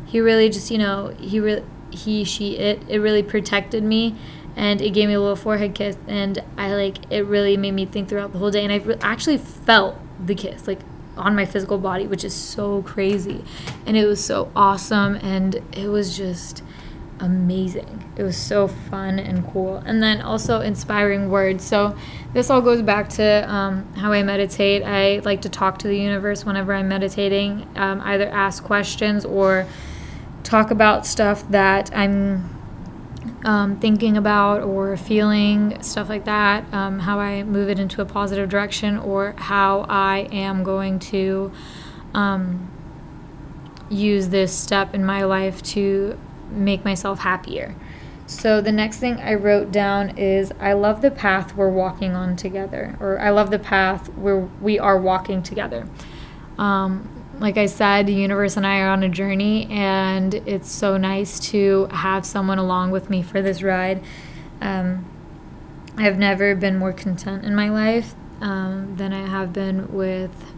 [0.07, 4.15] he really just, you know, he really, he, she, it, it really protected me.
[4.57, 7.87] And it gave me a little forehead kiss, and I like it really made me
[7.87, 8.63] think throughout the whole day.
[8.63, 10.79] And I re- actually felt the kiss, like
[11.17, 13.43] on my physical body, which is so crazy.
[13.87, 16.63] And it was so awesome and it was just
[17.21, 18.05] amazing.
[18.17, 19.77] It was so fun and cool.
[19.79, 21.65] And then also inspiring words.
[21.65, 21.97] So
[22.33, 24.83] this all goes back to um, how I meditate.
[24.83, 29.67] I like to talk to the universe whenever I'm meditating, um, either ask questions or
[30.43, 32.51] talk about stuff that I'm
[33.45, 38.05] um, thinking about or feeling, stuff like that, um, how I move it into a
[38.05, 41.53] positive direction, or how I am going to
[42.15, 42.71] um,
[43.91, 46.19] use this step in my life to
[46.51, 47.75] make myself happier.
[48.27, 52.37] So the next thing I wrote down is I love the path we're walking on
[52.37, 55.87] together, or I love the path where we are walking together.
[56.57, 60.97] Um, like I said, the universe and I are on a journey, and it's so
[60.97, 64.03] nice to have someone along with me for this ride.
[64.61, 65.05] Um,
[65.97, 70.54] I've never been more content in my life um, than I have been with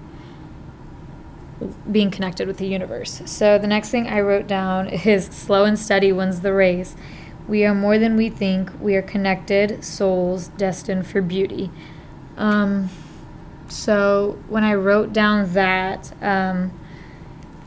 [1.91, 3.23] being connected with the universe.
[3.25, 6.95] So the next thing I wrote down is slow and steady wins the race.
[7.49, 8.71] We are more than we think.
[8.81, 11.71] We are connected souls destined for beauty.
[12.37, 12.91] Um,
[13.69, 16.73] so when I wrote down that, um,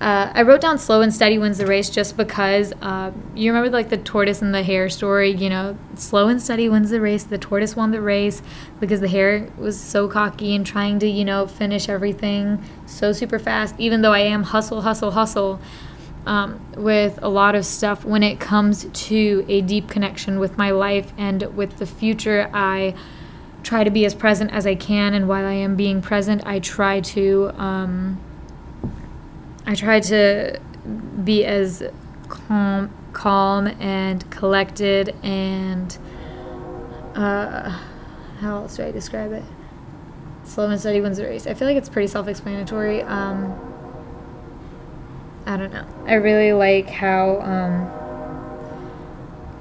[0.01, 3.69] uh, I wrote down slow and steady wins the race just because uh, you remember
[3.69, 5.31] like the tortoise and the hare story.
[5.31, 7.25] You know, slow and steady wins the race.
[7.25, 8.41] The tortoise won the race
[8.79, 13.39] because the hare was so cocky and trying to you know finish everything so super
[13.39, 13.75] fast.
[13.77, 15.59] Even though I am hustle, hustle, hustle.
[16.25, 20.69] Um, with a lot of stuff when it comes to a deep connection with my
[20.71, 22.93] life and with the future, I
[23.63, 26.59] try to be as present as I can, and while I am being present, I
[26.59, 28.19] try to um,
[29.69, 30.59] I try to
[31.23, 31.83] be as
[32.27, 35.95] calm, calm and collected, and
[37.13, 37.69] uh,
[38.39, 39.43] how else do I describe it?
[40.43, 41.45] Slow and steady wins the race.
[41.45, 43.03] I feel like it's pretty self-explanatory.
[43.03, 43.53] Um,
[45.45, 45.85] I don't know.
[46.07, 47.39] I really like how.
[47.41, 47.99] Um,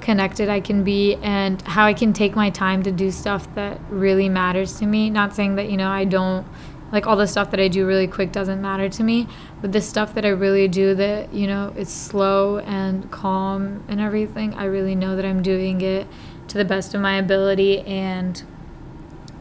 [0.01, 3.79] connected I can be and how I can take my time to do stuff that
[3.91, 5.11] really matters to me.
[5.11, 6.47] Not saying that, you know, I don't
[6.91, 9.27] like all the stuff that I do really quick doesn't matter to me,
[9.61, 13.99] but the stuff that I really do that, you know, it's slow and calm and
[13.99, 16.07] everything, I really know that I'm doing it
[16.47, 18.43] to the best of my ability and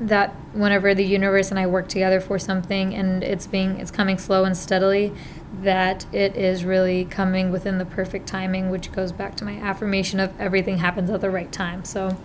[0.01, 4.17] that whenever the universe and I work together for something and it's being it's coming
[4.17, 5.13] slow and steadily
[5.63, 10.21] that it is really coming within the perfect timing which goes back to my affirmation
[10.21, 11.85] of everything happens at the right time.
[11.85, 12.17] So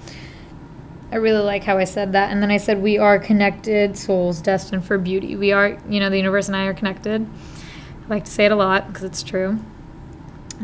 [1.13, 2.31] I really like how I said that.
[2.31, 5.35] And then I said we are connected souls destined for beauty.
[5.35, 7.21] We are you know the universe and I are connected.
[7.21, 9.59] I like to say it a lot because it's true.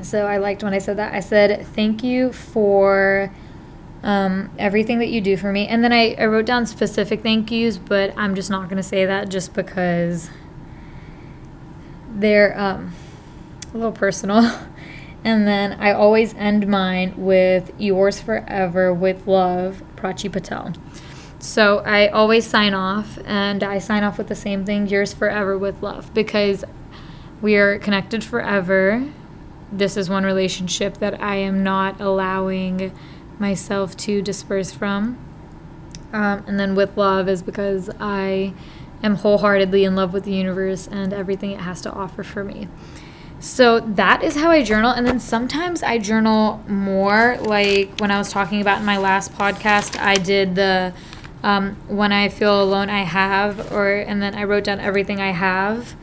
[0.01, 1.13] So I liked when I said that.
[1.13, 3.31] I said thank you for
[4.01, 5.67] um, everything that you do for me.
[5.67, 8.83] And then I, I wrote down specific thank yous, but I'm just not going to
[8.83, 10.31] say that just because
[12.09, 12.93] they're um,
[13.71, 14.49] a little personal.
[15.23, 20.73] and then I always end mine with yours forever with love, Prachi Patel.
[21.39, 25.57] So I always sign off, and I sign off with the same thing yours forever
[25.57, 26.65] with love because
[27.41, 29.07] we are connected forever.
[29.71, 32.91] This is one relationship that I am not allowing
[33.39, 35.17] myself to disperse from.
[36.11, 38.53] Um, and then with love is because I
[39.03, 42.67] am wholeheartedly in love with the universe and everything it has to offer for me.
[43.39, 44.91] So that is how I journal.
[44.91, 47.37] And then sometimes I journal more.
[47.39, 50.93] Like when I was talking about in my last podcast, I did the
[51.41, 55.31] um, when I feel alone, I have, or and then I wrote down everything I
[55.31, 55.95] have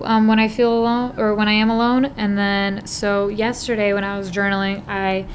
[0.00, 2.06] um, when I feel alone or when I am alone.
[2.16, 5.26] And then so yesterday when I was journaling, I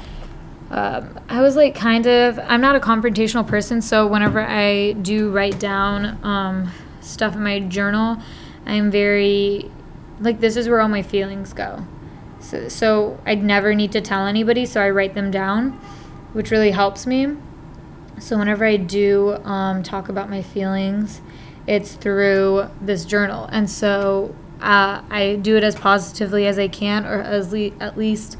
[0.70, 5.30] um, I was like kind of I'm not a confrontational person, so whenever I do
[5.30, 8.18] write down um, stuff in my journal,
[8.66, 9.70] I'm very
[10.20, 11.86] like this is where all my feelings go.
[12.40, 15.72] So, so I never need to tell anybody, so I write them down,
[16.32, 17.36] which really helps me.
[18.18, 21.20] So whenever I do um, talk about my feelings,
[21.66, 27.04] it's through this journal, and so uh, I do it as positively as I can,
[27.04, 28.36] or as le- at least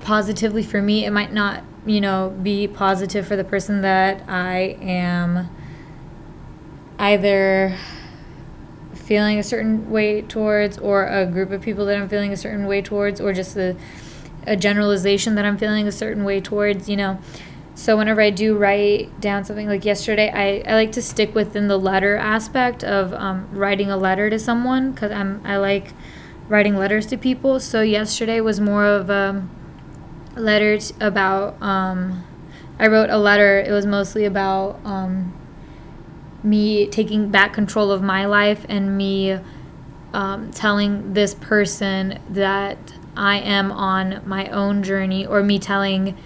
[0.00, 1.04] positively for me.
[1.04, 5.48] It might not, you know, be positive for the person that I am
[6.98, 7.76] either
[9.10, 12.68] feeling a certain way towards or a group of people that I'm feeling a certain
[12.68, 13.74] way towards or just a,
[14.46, 17.18] a generalization that I'm feeling a certain way towards, you know.
[17.74, 21.66] So whenever I do write down something like yesterday, I, I like to stick within
[21.66, 25.92] the letter aspect of um, writing a letter to someone because I'm I like
[26.48, 27.58] writing letters to people.
[27.58, 29.44] So yesterday was more of a
[30.36, 32.24] letter about um,
[32.78, 33.58] I wrote a letter.
[33.58, 35.34] It was mostly about um,
[36.42, 39.38] me taking back control of my life and me
[40.12, 42.78] um, telling this person that
[43.16, 46.16] I am on my own journey, or me telling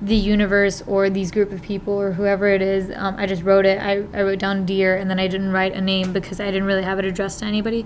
[0.00, 2.90] the universe or these group of people or whoever it is.
[2.94, 3.80] Um, I just wrote it.
[3.80, 6.64] I, I wrote down dear, and then I didn't write a name because I didn't
[6.64, 7.84] really have it addressed to anybody,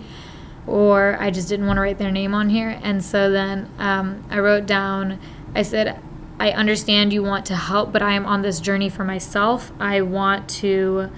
[0.67, 2.79] or I just didn't want to write their name on here.
[2.83, 5.19] And so then um, I wrote down
[5.55, 6.01] I said,
[6.39, 9.71] I understand you want to help, but I am on this journey for myself.
[9.79, 11.11] I want to,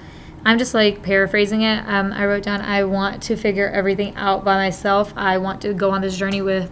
[0.44, 1.78] I'm just like paraphrasing it.
[1.86, 5.12] Um, I wrote down, I want to figure everything out by myself.
[5.16, 6.70] I want to go on this journey with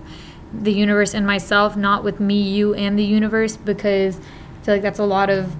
[0.52, 4.82] the universe and myself, not with me, you, and the universe, because I feel like
[4.82, 5.54] that's a lot of,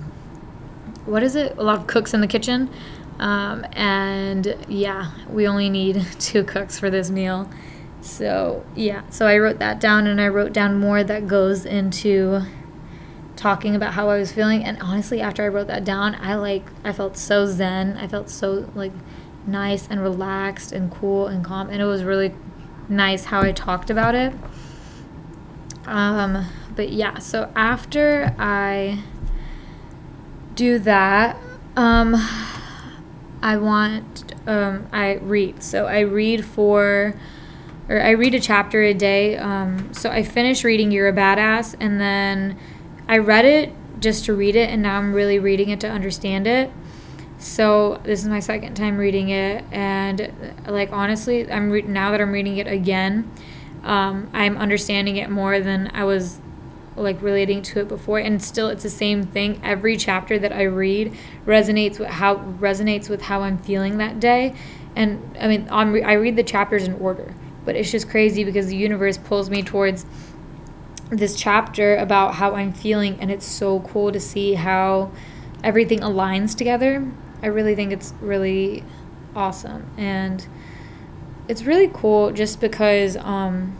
[1.06, 1.56] what is it?
[1.56, 2.68] A lot of cooks in the kitchen.
[3.18, 7.48] Um, and yeah, we only need two cooks for this meal.
[8.02, 12.42] So, yeah, so I wrote that down and I wrote down more that goes into
[13.36, 14.64] talking about how I was feeling.
[14.64, 17.96] And honestly, after I wrote that down, I like, I felt so zen.
[17.96, 18.92] I felt so like
[19.46, 21.68] nice and relaxed and cool and calm.
[21.70, 22.34] And it was really
[22.88, 24.32] nice how I talked about it.
[25.86, 29.02] Um, but yeah, so after I
[30.54, 31.36] do that,
[31.76, 32.14] um,
[33.42, 35.62] I want, um, I read.
[35.62, 37.14] So I read for
[37.88, 39.36] or I read a chapter a day.
[39.36, 42.58] Um, so I finish reading You're a Badass, and then
[43.08, 46.46] I read it just to read it, and now I'm really reading it to understand
[46.46, 46.70] it.
[47.38, 50.32] So this is my second time reading it, and
[50.66, 53.30] like honestly, I'm re- now that I'm reading it again,
[53.82, 56.40] um, I'm understanding it more than I was
[56.96, 60.62] like relating to it before and still it's the same thing every chapter that i
[60.62, 61.12] read
[61.46, 64.54] resonates with how resonates with how i'm feeling that day
[64.94, 68.66] and i mean I'm, i read the chapters in order but it's just crazy because
[68.66, 70.04] the universe pulls me towards
[71.16, 75.12] this chapter about how I'm feeling, and it's so cool to see how
[75.62, 77.10] everything aligns together.
[77.42, 78.84] I really think it's really
[79.34, 80.46] awesome, and
[81.48, 83.76] it's really cool just because um,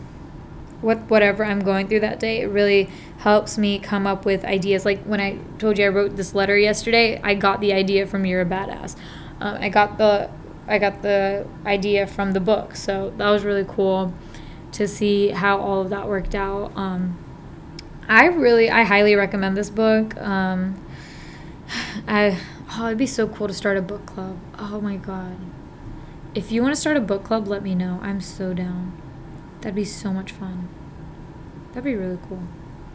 [0.83, 2.41] what whatever I'm going through that day.
[2.41, 4.85] It really helps me come up with ideas.
[4.85, 8.25] Like when I told you I wrote this letter yesterday, I got the idea from
[8.25, 8.95] You're a Badass.
[9.39, 10.29] Um, I got the
[10.67, 14.13] I got the idea from the book, so that was really cool
[14.73, 16.71] to see how all of that worked out.
[16.75, 17.17] Um,
[18.07, 20.15] I really, I highly recommend this book.
[20.17, 20.83] Um,
[22.07, 22.39] I,
[22.71, 24.37] oh, it'd be so cool to start a book club.
[24.57, 25.37] Oh my god.
[26.35, 27.99] If you want to start a book club, let me know.
[28.01, 28.99] I'm so down.
[29.61, 30.67] That'd be so much fun.
[31.69, 32.43] That'd be really cool.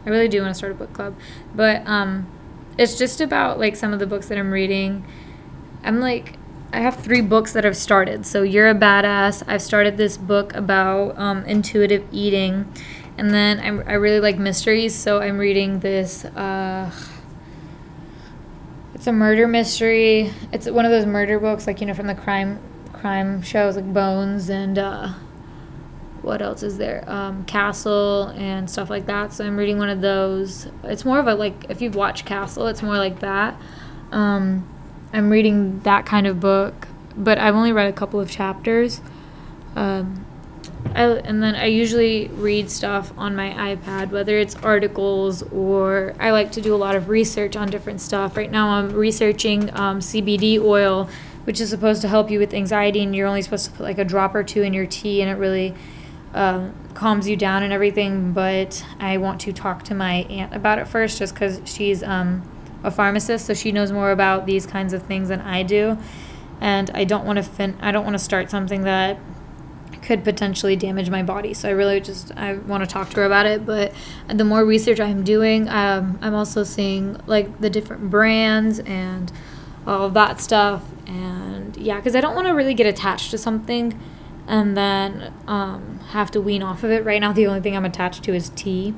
[0.04, 1.16] I really do want to start a book club.
[1.54, 2.26] But um,
[2.76, 5.04] it's just about like some of the books that I'm reading.
[5.84, 6.36] I'm like,
[6.72, 8.26] I have three books that I've started.
[8.26, 9.42] So You're a Badass.
[9.46, 12.72] I've started this book about um, intuitive eating.
[13.18, 14.94] And then I'm, I really like mysteries.
[14.94, 16.24] So I'm reading this.
[16.24, 16.90] Uh,
[18.94, 20.32] it's a murder mystery.
[20.52, 22.60] It's one of those murder books, like, you know, from the crime
[22.92, 25.08] crime shows like Bones and uh,
[26.22, 27.04] what else is there?
[27.08, 29.32] Um, Castle and stuff like that.
[29.32, 30.68] So I'm reading one of those.
[30.84, 33.60] It's more of a like if you've watched Castle, it's more like that.
[34.10, 34.68] Um,
[35.12, 39.00] I'm reading that kind of book, but I've only read a couple of chapters.
[39.76, 40.26] Um,
[40.94, 46.30] I, and then I usually read stuff on my iPad, whether it's articles or I
[46.30, 48.36] like to do a lot of research on different stuff.
[48.36, 51.08] Right now, I'm researching um, CBD oil
[51.48, 53.96] which is supposed to help you with anxiety, and you're only supposed to put like
[53.96, 55.74] a drop or two in your tea, and it really
[56.34, 58.34] um, calms you down and everything.
[58.34, 62.42] But I want to talk to my aunt about it first, just because she's um,
[62.84, 65.96] a pharmacist, so she knows more about these kinds of things than I do,
[66.60, 69.18] and I don't want to fin- I don't want to start something that
[70.08, 71.52] could potentially damage my body.
[71.52, 73.66] So I really just I want to talk to her about it.
[73.66, 73.92] But
[74.26, 79.30] the more research I'm doing, um, I'm also seeing like the different brands and
[79.86, 80.82] all of that stuff.
[81.06, 84.00] And yeah, because I don't want to really get attached to something
[84.46, 87.04] and then um, have to wean off of it.
[87.04, 88.92] Right now, the only thing I'm attached to is tea,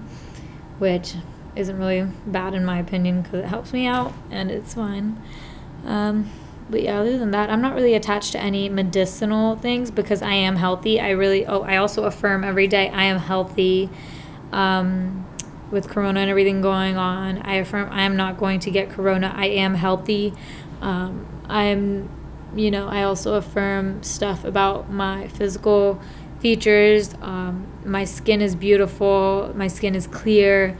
[0.79, 1.17] which
[1.57, 5.21] isn't really bad in my opinion because it helps me out and it's fine.
[5.85, 6.31] Um,
[6.71, 10.33] but yeah, other than that, I'm not really attached to any medicinal things because I
[10.33, 11.01] am healthy.
[11.01, 13.91] I really, oh, I also affirm every day I am healthy.
[14.53, 15.27] Um,
[15.71, 19.33] with corona and everything going on, I affirm I am not going to get corona.
[19.35, 20.33] I am healthy.
[20.81, 22.09] Um, I'm,
[22.57, 26.01] you know, I also affirm stuff about my physical
[26.41, 27.15] features.
[27.21, 29.53] Um, my skin is beautiful.
[29.55, 30.77] My skin is clear.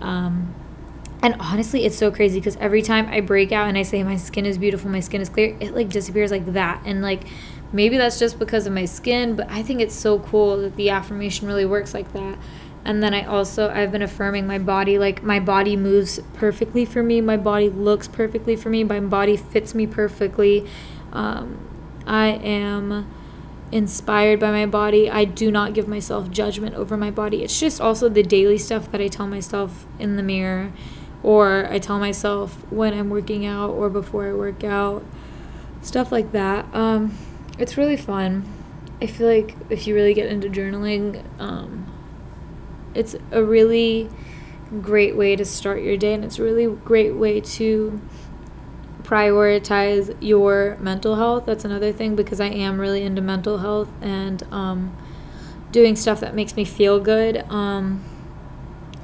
[0.00, 0.54] Um,
[1.24, 4.16] and honestly, it's so crazy because every time I break out and I say my
[4.16, 6.82] skin is beautiful, my skin is clear, it like disappears like that.
[6.84, 7.22] And like
[7.72, 10.90] maybe that's just because of my skin, but I think it's so cool that the
[10.90, 12.38] affirmation really works like that.
[12.84, 17.02] And then i also i've been affirming my body like my body moves perfectly for
[17.02, 20.68] me my body looks perfectly for me my body fits me perfectly.
[21.10, 21.56] Um,
[22.06, 23.10] i am
[23.72, 25.10] inspired by my body.
[25.10, 27.42] I do not give myself judgment over my body.
[27.42, 30.70] It's just also the daily stuff that i tell myself in the mirror
[31.24, 35.04] or i tell myself when i'm working out or before i work out
[35.84, 36.66] stuff like that.
[36.74, 37.16] Um,
[37.58, 38.44] it's really fun.
[39.00, 41.90] I feel like if you really get into journaling um,
[42.94, 44.08] it's a really
[44.80, 48.00] great way to start your day and it's a really great way to
[49.02, 51.44] prioritize your mental health.
[51.44, 54.96] That's another thing because i am really into mental health and um,
[55.70, 57.38] doing stuff that makes me feel good.
[57.50, 58.02] Um,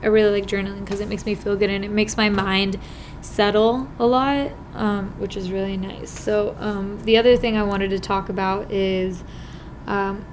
[0.02, 2.78] i really like journaling because it makes me feel good and it makes my mind
[3.20, 6.10] settle a lot um, which is really nice.
[6.10, 9.22] So um, the other thing i wanted to talk about is
[9.86, 10.24] um,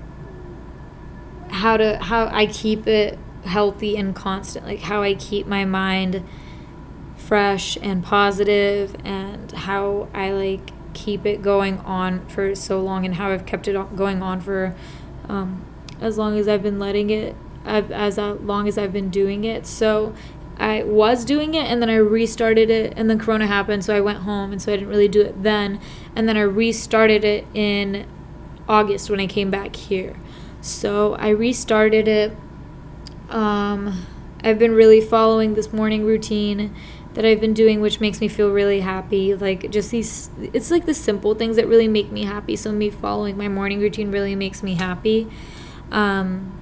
[1.49, 6.24] how to how i keep it healthy and constant, like how I keep my mind
[7.15, 13.15] fresh and positive and how I like keep it going on for so long and
[13.15, 14.76] how I've kept it going on for
[15.28, 15.65] um,
[15.99, 17.36] as long as I've been letting it
[17.68, 19.65] as long as I've been doing it.
[19.65, 20.15] So
[20.57, 24.01] I was doing it and then I restarted it and then corona happened so I
[24.01, 25.80] went home and so I didn't really do it then
[26.15, 28.07] and then I restarted it in
[28.68, 30.15] August when I came back here.
[30.61, 32.36] So I restarted it
[33.30, 34.05] um,
[34.43, 36.74] I've been really following this morning routine
[37.13, 39.34] that I've been doing, which makes me feel really happy.
[39.34, 42.55] Like, just these, it's like the simple things that really make me happy.
[42.55, 45.28] So, me following my morning routine really makes me happy.
[45.91, 46.57] Um,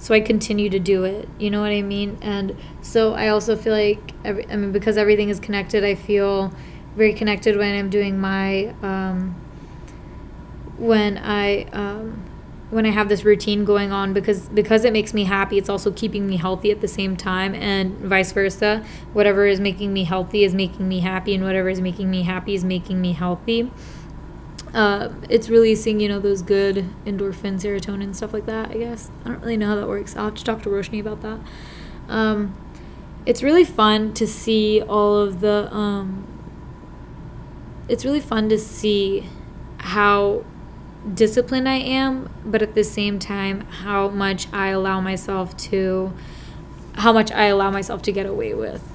[0.00, 1.28] so, I continue to do it.
[1.38, 2.18] You know what I mean?
[2.22, 6.52] And so, I also feel like, every, I mean, because everything is connected, I feel
[6.96, 9.34] very connected when I'm doing my, um,
[10.78, 12.24] when I, um,
[12.70, 15.90] when I have this routine going on because because it makes me happy, it's also
[15.90, 18.84] keeping me healthy at the same time and vice versa.
[19.12, 22.54] Whatever is making me healthy is making me happy and whatever is making me happy
[22.54, 23.70] is making me healthy.
[24.72, 29.10] Uh, it's releasing, you know, those good endorphin, serotonin, stuff like that, I guess.
[29.24, 30.16] I don't really know how that works.
[30.16, 31.40] I'll have to talk to Roshni about that.
[32.08, 32.56] Um,
[33.26, 36.26] it's really fun to see all of the, um,
[37.88, 39.28] it's really fun to see
[39.78, 40.44] how
[41.14, 46.12] disciplined I am, but at the same time, how much I allow myself to,
[46.94, 48.86] how much I allow myself to get away with.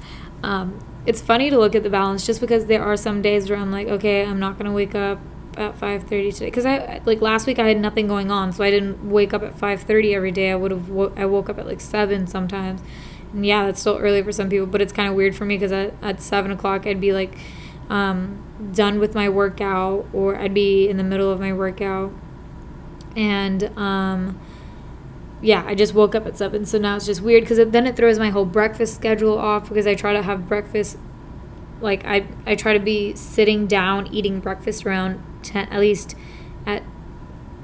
[0.42, 3.60] Um, it's funny to look at the balance just because there are some days where
[3.60, 5.20] I'm like, okay, I'm not gonna wake up
[5.58, 8.72] at 5:30 today because I like last week I had nothing going on, so I
[8.72, 10.52] didn't wake up at 5:30 every day.
[10.52, 12.82] I would have wo- I woke up at like seven sometimes,
[13.34, 15.56] and yeah, that's still early for some people, but it's kind of weird for me
[15.56, 17.38] because at, at seven o'clock I'd be like
[17.90, 18.44] um,
[18.74, 22.12] done with my workout or I'd be in the middle of my workout,
[23.16, 24.40] and um,
[25.42, 27.96] yeah, I just woke up at seven, so now it's just weird because then it
[27.96, 30.98] throws my whole breakfast schedule off because I try to have breakfast
[31.82, 36.16] like I I try to be sitting down eating breakfast around 10 at least
[36.66, 36.84] at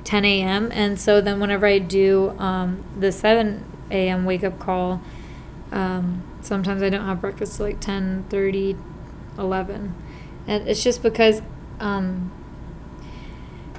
[0.04, 0.72] 10 a.m.
[0.72, 4.26] and so then whenever I do um, the 7 a.m.
[4.26, 5.02] wake up call
[5.72, 8.78] um, sometimes I don't have breakfast till like 10 30
[9.38, 9.96] 11
[10.48, 11.42] and it's just because
[11.80, 12.32] um,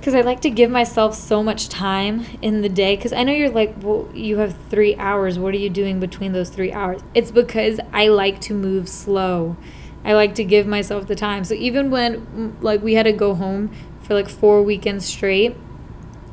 [0.03, 2.97] because I like to give myself so much time in the day.
[2.97, 5.39] Because I know you're like, well, you have three hours.
[5.39, 7.03] What are you doing between those three hours?
[7.14, 9.57] It's because I like to move slow.
[10.05, 11.44] I like to give myself the time.
[11.44, 13.70] So even when like we had to go home
[14.03, 15.57] for like four weekends straight,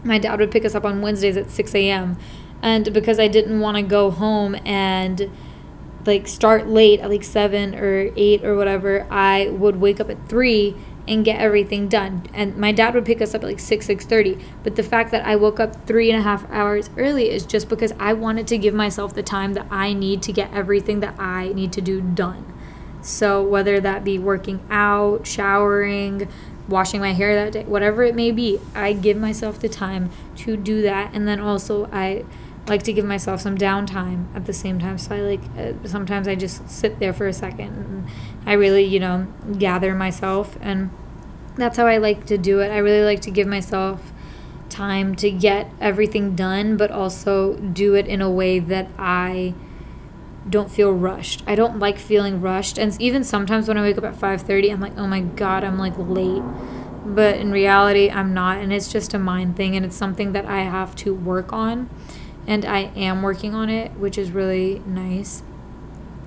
[0.04, 2.18] my dad would pick us up on Wednesdays at 6 a.m.
[2.62, 5.32] And because I didn't want to go home and
[6.06, 10.30] like start late at like 7 or 8 or whatever, I would wake up at
[10.30, 10.76] 3
[11.08, 12.24] and get everything done.
[12.34, 14.42] And my dad would pick us up at like 6, 6.30.
[14.64, 17.68] But the fact that I woke up three and a half hours early is just
[17.68, 21.20] because I wanted to give myself the time that I need to get everything that
[21.20, 22.54] I need to do done.
[23.02, 26.28] So, whether that be working out, showering,
[26.68, 30.58] washing my hair that day, whatever it may be, I give myself the time to
[30.58, 31.14] do that.
[31.14, 32.26] And then also, I
[32.68, 34.98] like to give myself some downtime at the same time.
[34.98, 38.08] So, I like uh, sometimes I just sit there for a second and
[38.46, 39.28] I really, you know,
[39.58, 40.58] gather myself.
[40.62, 40.90] And
[41.56, 42.70] that's how I like to do it.
[42.70, 44.12] I really like to give myself
[44.70, 49.54] time to get everything done, but also do it in a way that I
[50.48, 51.44] don't feel rushed.
[51.48, 52.78] I don't like feeling rushed.
[52.78, 55.78] And even sometimes when I wake up at 5:30, I'm like, "Oh my god, I'm
[55.78, 56.44] like late."
[57.06, 60.46] But in reality, I'm not, and it's just a mind thing and it's something that
[60.46, 61.90] I have to work on.
[62.46, 65.44] And I am working on it, which is really nice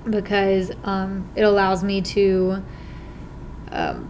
[0.09, 2.63] because um, it allows me to
[3.71, 4.09] um,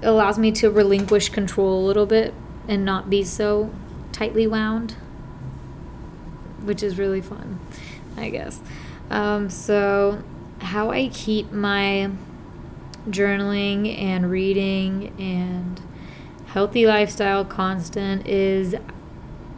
[0.00, 2.34] it allows me to relinquish control a little bit
[2.68, 3.70] and not be so
[4.12, 4.92] tightly wound,
[6.62, 7.58] which is really fun,
[8.16, 8.60] I guess.
[9.10, 10.22] Um, so,
[10.60, 12.10] how I keep my
[13.08, 15.80] journaling and reading and
[16.46, 18.74] healthy lifestyle constant is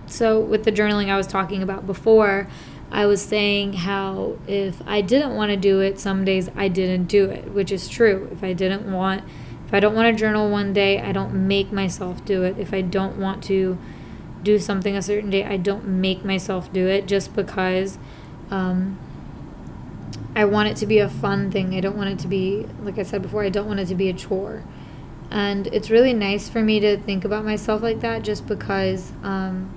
[0.07, 2.49] so with the journaling I was talking about before,
[2.91, 7.05] I was saying how if I didn't want to do it, some days I didn't
[7.05, 8.29] do it, which is true.
[8.33, 9.23] If I didn't want,
[9.67, 12.59] if I don't want to journal one day, I don't make myself do it.
[12.59, 13.79] If I don't want to
[14.43, 17.99] do something a certain day, I don't make myself do it just because
[18.51, 18.99] um,
[20.35, 21.75] I want it to be a fun thing.
[21.75, 23.95] I don't want it to be, like I said before, I don't want it to
[23.95, 24.65] be a chore.
[25.31, 29.73] And it's really nice for me to think about myself like that just because um,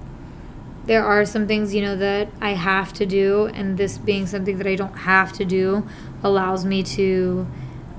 [0.86, 3.48] there are some things, you know, that I have to do.
[3.48, 5.88] And this being something that I don't have to do
[6.24, 7.48] allows me to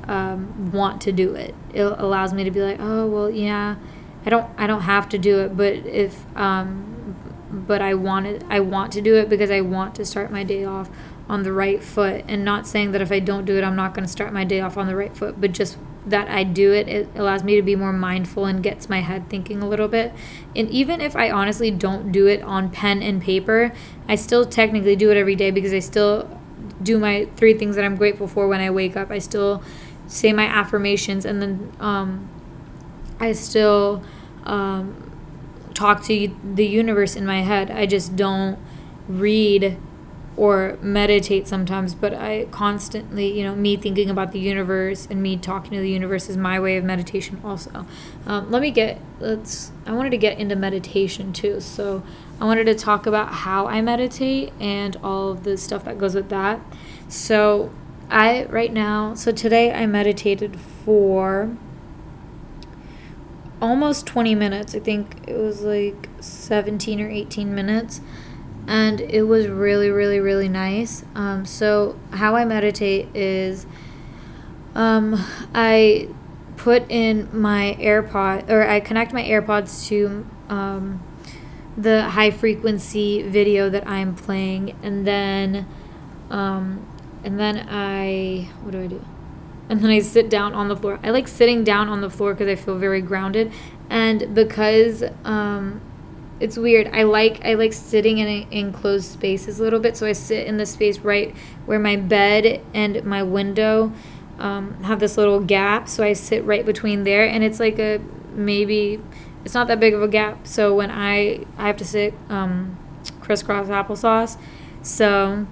[0.06, 1.54] um, want to do it.
[1.72, 3.76] It allows me to be like, oh, well, yeah.
[4.26, 7.14] I don't I don't have to do it, but if um,
[7.50, 10.64] but I wanted I want to do it because I want to start my day
[10.64, 10.88] off
[11.28, 13.94] on the right foot and not saying that if I don't do it I'm not
[13.94, 16.72] going to start my day off on the right foot but just that I do
[16.72, 19.88] it it allows me to be more mindful and gets my head thinking a little
[19.88, 20.12] bit.
[20.54, 23.72] And even if I honestly don't do it on pen and paper
[24.08, 26.40] I still technically do it every day because I still
[26.82, 29.10] do my three things that I'm grateful for when I wake up.
[29.10, 29.62] I still
[30.06, 32.28] say my affirmations and then um,
[33.18, 34.02] I still
[34.44, 35.10] um,
[35.72, 37.70] talk to the universe in my head.
[37.70, 38.58] I just don't
[39.08, 39.78] read
[40.36, 45.36] or meditate sometimes, but I constantly, you know, me thinking about the universe and me
[45.36, 47.86] talking to the universe is my way of meditation also.
[48.26, 51.60] Um, let me get, let's, I wanted to get into meditation too.
[51.60, 52.02] So
[52.40, 56.16] I wanted to talk about how I meditate and all of the stuff that goes
[56.16, 56.60] with that.
[57.08, 57.72] So
[58.10, 61.56] I, right now, so today I meditated for
[63.62, 64.74] almost 20 minutes.
[64.74, 68.00] I think it was like 17 or 18 minutes
[68.66, 73.66] and it was really really really nice um, so how i meditate is
[74.74, 75.14] um,
[75.54, 76.08] i
[76.56, 81.02] put in my AirPod or I connect my AirPods to um,
[81.76, 85.66] the high frequency video that I'm playing, and then
[86.30, 86.86] um,
[87.22, 89.04] and then I what do I do?
[89.68, 91.00] And then I sit down on the floor.
[91.02, 93.52] I like sitting down on the floor because I feel very grounded,
[93.90, 95.82] and because um,
[96.40, 96.88] it's weird.
[96.92, 100.56] I like I like sitting in enclosed spaces a little bit, so I sit in
[100.56, 101.34] the space right
[101.66, 103.92] where my bed and my window
[104.38, 105.88] um, have this little gap.
[105.88, 108.00] So I sit right between there, and it's like a
[108.32, 109.00] maybe
[109.44, 110.46] it's not that big of a gap.
[110.46, 112.78] So when I I have to sit um,
[113.20, 114.36] crisscross applesauce,
[114.82, 115.46] so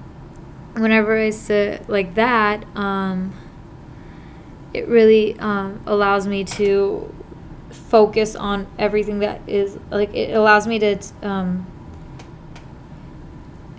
[0.74, 3.35] whenever I sit like that, um,
[4.74, 7.14] it really um, allows me to
[7.73, 11.66] focus on everything that is like it allows me to um,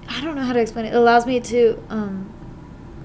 [0.10, 0.94] I don't know how to explain it.
[0.94, 2.34] It allows me to um,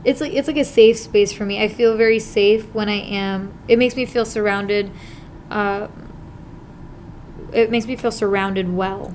[0.04, 1.62] it's like it's like a safe space for me.
[1.62, 3.52] I feel very safe when I am.
[3.66, 4.90] It makes me feel surrounded.
[5.50, 5.88] Uh,
[7.52, 9.14] it makes me feel surrounded well.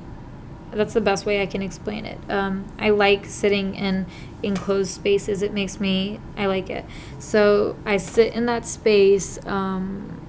[0.72, 2.18] That's the best way I can explain it.
[2.30, 4.08] Um, I like sitting in
[4.42, 5.44] enclosed spaces.
[5.44, 6.20] It makes me.
[6.36, 6.86] I like it.
[7.20, 10.20] So I sit in that space, um,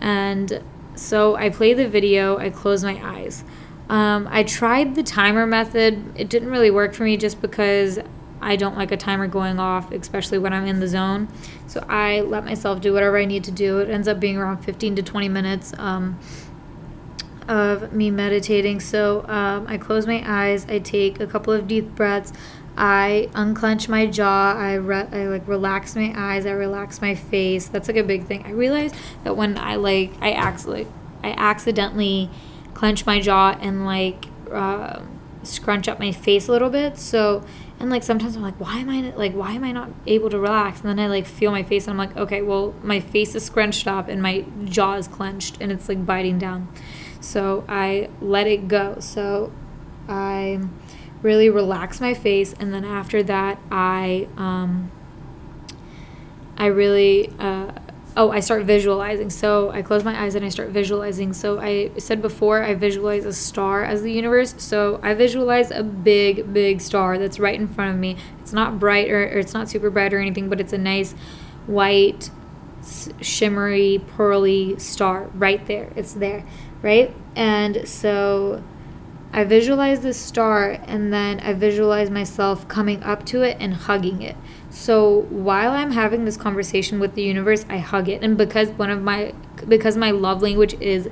[0.00, 0.62] and
[0.96, 2.38] so I play the video.
[2.38, 3.44] I close my eyes.
[3.88, 6.12] Um, I tried the timer method.
[6.18, 8.00] It didn't really work for me just because
[8.40, 11.28] I don't like a timer going off, especially when I'm in the zone.
[11.66, 13.78] So I let myself do whatever I need to do.
[13.78, 16.18] It ends up being around 15 to 20 minutes um,
[17.48, 18.80] of me meditating.
[18.80, 22.32] So um, I close my eyes, I take a couple of deep breaths.
[22.76, 24.54] I unclench my jaw.
[24.54, 26.44] I, re- I like relax my eyes.
[26.44, 27.68] I relax my face.
[27.68, 28.44] That's like a big thing.
[28.44, 28.92] I realize
[29.24, 30.86] that when I like I accidentally
[31.24, 32.30] I accidentally
[32.74, 35.00] clench my jaw and like uh,
[35.42, 36.98] scrunch up my face a little bit.
[36.98, 37.44] So
[37.80, 40.38] and like sometimes I'm like, why am I like why am I not able to
[40.38, 40.80] relax?
[40.80, 43.44] And then I like feel my face and I'm like, okay, well my face is
[43.44, 46.68] scrunched up and my jaw is clenched and it's like biting down.
[47.20, 48.96] So I let it go.
[49.00, 49.52] So
[50.08, 50.60] I
[51.22, 54.90] really relax my face and then after that I um
[56.56, 57.72] I really uh
[58.16, 59.28] oh, I start visualizing.
[59.28, 61.32] So I close my eyes and I start visualizing.
[61.34, 64.54] So I said before, I visualize a star as the universe.
[64.58, 68.16] So I visualize a big, big star that's right in front of me.
[68.40, 71.12] It's not bright or, or it's not super bright or anything, but it's a nice
[71.66, 72.30] white,
[73.20, 75.92] shimmery, pearly star right there.
[75.94, 76.44] It's there,
[76.80, 77.14] right?
[77.34, 78.62] And so
[79.36, 84.22] I visualize this star and then I visualize myself coming up to it and hugging
[84.22, 84.34] it.
[84.70, 88.22] So while I'm having this conversation with the universe, I hug it.
[88.22, 89.34] And because one of my
[89.68, 91.10] because my love language is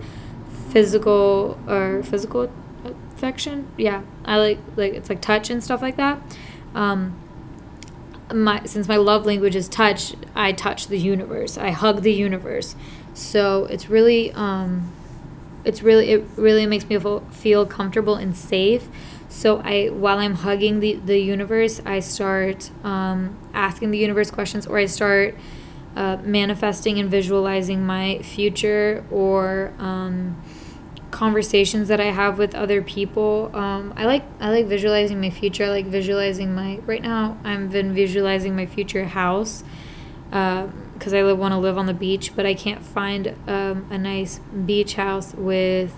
[0.71, 2.51] physical or physical
[3.15, 6.19] affection, yeah, I like like it's like touch and stuff like that.
[6.75, 7.21] Um,
[8.33, 11.59] my since my love language is touch, I touch the universe.
[11.59, 12.75] I hug the universe.
[13.13, 14.94] So it's really um,
[15.65, 18.89] it's really it really makes me feel, comfortable and safe
[19.35, 24.65] so I, while I'm hugging the, the universe, I start um, asking the universe questions,
[24.65, 25.37] or I start
[25.97, 30.41] uh, manifesting and visualizing my future, or um,
[31.11, 33.51] conversations that I have with other people.
[33.55, 35.65] Um, I like I like visualizing my future.
[35.65, 37.37] I like visualizing my right now.
[37.43, 39.65] I've been visualizing my future house
[40.35, 43.97] because uh, I want to live on the beach, but I can't find um, a
[43.97, 45.95] nice beach house with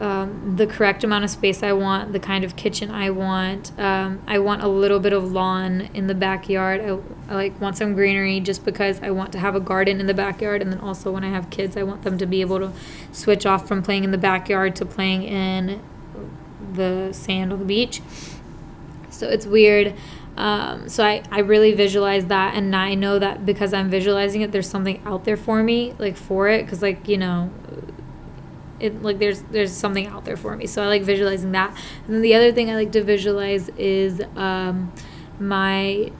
[0.00, 3.78] um, the correct amount of space I want, the kind of kitchen I want.
[3.78, 6.80] Um, I want a little bit of lawn in the backyard.
[6.80, 6.98] I,
[7.30, 10.14] I, like want some greenery just because I want to have a garden in the
[10.14, 10.62] backyard.
[10.62, 12.72] And then also when I have kids, I want them to be able to
[13.12, 15.82] switch off from playing in the backyard to playing in
[16.72, 18.00] the sand on the beach.
[19.10, 19.94] So it's weird.
[20.40, 24.52] Um, so I, I really visualize that and I know that because I'm visualizing it,
[24.52, 26.66] there's something out there for me, like for it.
[26.66, 27.50] Cause like, you know,
[28.80, 30.66] it like there's there's something out there for me.
[30.66, 31.76] So i like visualizing that.
[32.06, 34.90] And then the other thing i like to visualize is um,
[35.38, 36.10] my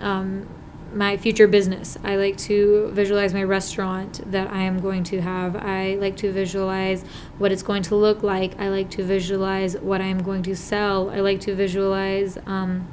[0.00, 0.48] um,
[0.92, 1.96] my future business.
[2.02, 5.54] I like to visualize my restaurant that i am going to have.
[5.54, 7.04] I like to visualize
[7.38, 8.58] what it's going to look like.
[8.58, 11.10] I like to visualize what i'm going to sell.
[11.10, 12.88] I like to visualize um,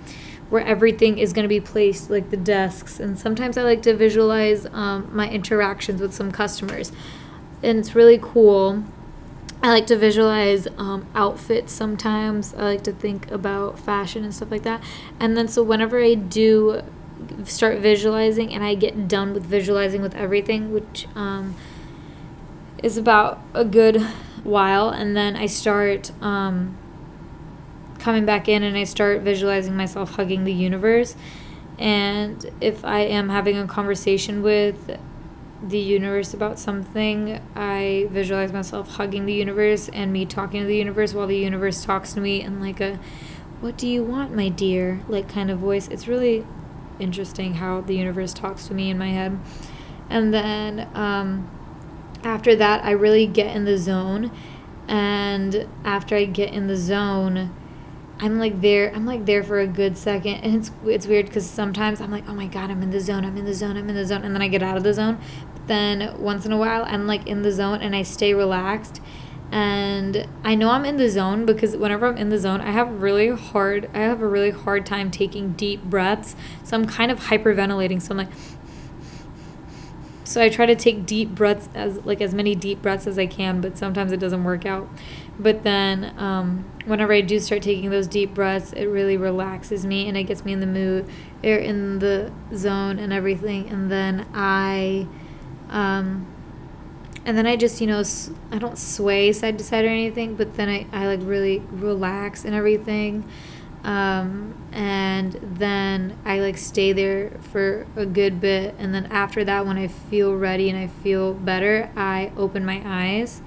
[0.50, 3.96] where everything is going to be placed like the desks and sometimes i like to
[3.96, 6.92] visualize um, my interactions with some customers
[7.64, 8.84] and it's really cool
[9.66, 12.54] I like to visualize um, outfits sometimes.
[12.54, 14.84] I like to think about fashion and stuff like that.
[15.20, 16.84] And then, so whenever I do
[17.46, 21.56] start visualizing and I get done with visualizing with everything, which um,
[22.84, 24.02] is about a good
[24.44, 26.78] while, and then I start um,
[28.06, 31.16] coming back in and I start visualizing myself hugging the universe.
[31.80, 35.00] And if I am having a conversation with
[35.68, 40.76] the universe about something, I visualize myself hugging the universe and me talking to the
[40.76, 43.00] universe while the universe talks to me in like a
[43.60, 45.02] what do you want, my dear?
[45.08, 45.88] like kind of voice.
[45.88, 46.46] It's really
[47.00, 49.40] interesting how the universe talks to me in my head.
[50.12, 51.50] And then um,
[52.24, 54.30] after that, I really get in the zone.
[54.88, 57.50] And after I get in the zone,
[58.20, 58.94] I'm like there.
[58.96, 62.28] I'm like there for a good second, and it's it's weird because sometimes I'm like,
[62.30, 63.26] oh my god, I'm in the zone.
[63.26, 63.76] I'm in the zone.
[63.76, 65.20] I'm in the zone, and then I get out of the zone.
[65.54, 69.02] But then once in a while, I'm like in the zone, and I stay relaxed.
[69.52, 73.02] And I know I'm in the zone because whenever I'm in the zone, I have
[73.02, 73.90] really hard.
[73.94, 76.36] I have a really hard time taking deep breaths.
[76.64, 78.02] So I'm kind of hyperventilating.
[78.02, 78.32] So I'm like,
[80.24, 83.28] so I try to take deep breaths as like as many deep breaths as I
[83.28, 84.90] can, but sometimes it doesn't work out.
[85.38, 90.08] But then um, whenever I do start taking those deep breaths, it really relaxes me
[90.08, 91.10] and it gets me in the mood,
[91.44, 93.70] or in the zone and everything.
[93.70, 95.08] And then I,
[95.70, 96.26] um,
[97.26, 98.04] and then I just you know
[98.52, 102.46] I don't sway side to side or anything, but then I I like really relax
[102.46, 103.30] and everything.
[103.84, 108.74] Um, and then I like stay there for a good bit.
[108.80, 112.82] And then after that, when I feel ready and I feel better, I open my
[112.84, 113.44] eyes.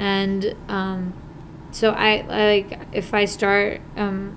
[0.00, 1.12] And um,
[1.72, 4.34] so I like if I start, um,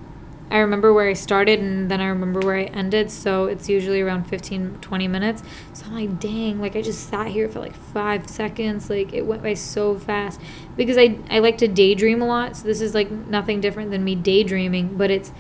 [0.52, 3.10] I remember where I started and then I remember where I ended.
[3.10, 5.42] So it's usually around 15, 20 minutes.
[5.72, 8.90] So I'm like, dang, like I just sat here for like five seconds.
[8.90, 10.42] Like it went by so fast
[10.76, 12.58] because I, I like to daydream a lot.
[12.58, 15.32] So this is like nothing different than me daydreaming, but it's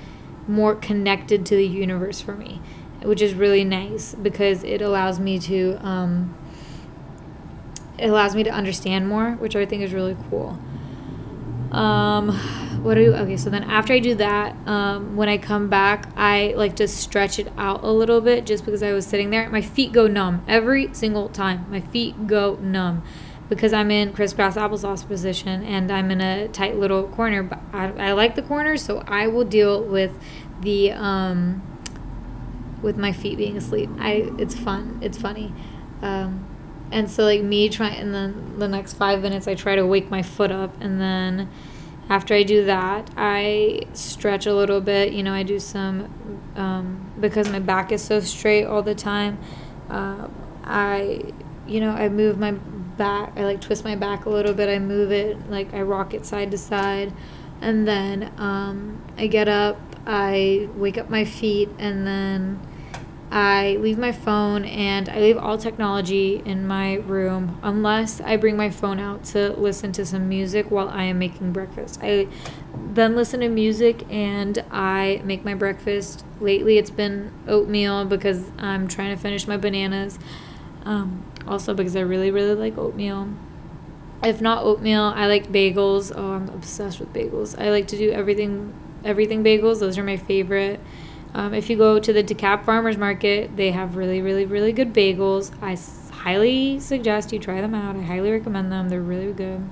[0.47, 2.61] more connected to the universe for me,
[3.01, 6.33] which is really nice because it allows me to, um,
[7.97, 10.57] it allows me to understand more, which I think is really cool.
[11.71, 12.31] Um,
[12.83, 13.37] what do you, okay?
[13.37, 17.39] So then after I do that, um, when I come back, I like to stretch
[17.39, 19.49] it out a little bit just because I was sitting there.
[19.49, 21.65] My feet go numb every single time.
[21.69, 23.03] My feet go numb
[23.49, 27.41] because I'm in crisscross applesauce position and I'm in a tight little corner.
[27.41, 30.17] But I, I like the corner, so I will deal with
[30.61, 31.61] the um,
[32.81, 33.89] with my feet being asleep.
[33.97, 34.99] I it's fun.
[35.01, 35.53] It's funny.
[36.01, 36.52] Um,
[36.93, 40.09] and so like me trying and then the next five minutes i try to wake
[40.09, 40.79] my foot up.
[40.79, 41.49] And then
[42.09, 45.11] after i do that i stretch a little bit.
[45.11, 49.39] You know i do some um, because my back is so straight all the time
[49.89, 50.27] uh,
[50.63, 51.21] i
[51.65, 54.69] you know i move my back i like twist my back a little bit.
[54.69, 57.11] I move it like i rock it side to side.
[57.59, 61.69] And then um, i get up i wake up my feet.
[61.79, 62.59] And then
[63.33, 68.55] I leave my phone and I leave all technology in my room unless I bring
[68.55, 71.99] my phone out to listen to some music while I am making breakfast.
[72.03, 72.27] I
[72.93, 76.23] then listen to music and I make my breakfast.
[76.39, 80.19] Lately, it's been oatmeal because I'm trying to finish my bananas.
[80.85, 83.29] Um, also, because I really, really like oatmeal.
[84.23, 86.11] If not oatmeal, I like bagels.
[86.15, 87.59] Oh, I'm obsessed with bagels.
[87.59, 89.79] I like to do everything, everything bagels.
[89.79, 90.79] Those are my favorite.
[91.33, 94.93] Um, if you go to the DeKalb Farmers Market, they have really, really, really good
[94.93, 95.51] bagels.
[95.61, 95.77] I
[96.13, 97.95] highly suggest you try them out.
[97.95, 98.89] I highly recommend them.
[98.89, 99.67] They're really good.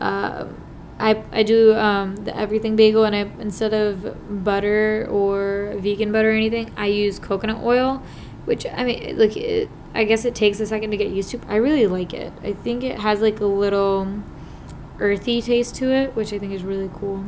[0.00, 0.56] Um,
[0.98, 6.30] I, I do um, the everything bagel, and I instead of butter or vegan butter
[6.30, 8.02] or anything, I use coconut oil,
[8.44, 11.40] which I mean, like it, I guess it takes a second to get used to.
[11.48, 12.32] I really like it.
[12.42, 14.22] I think it has like a little
[14.98, 17.24] earthy taste to it, which I think is really cool.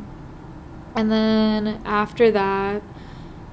[0.95, 2.83] And then after that,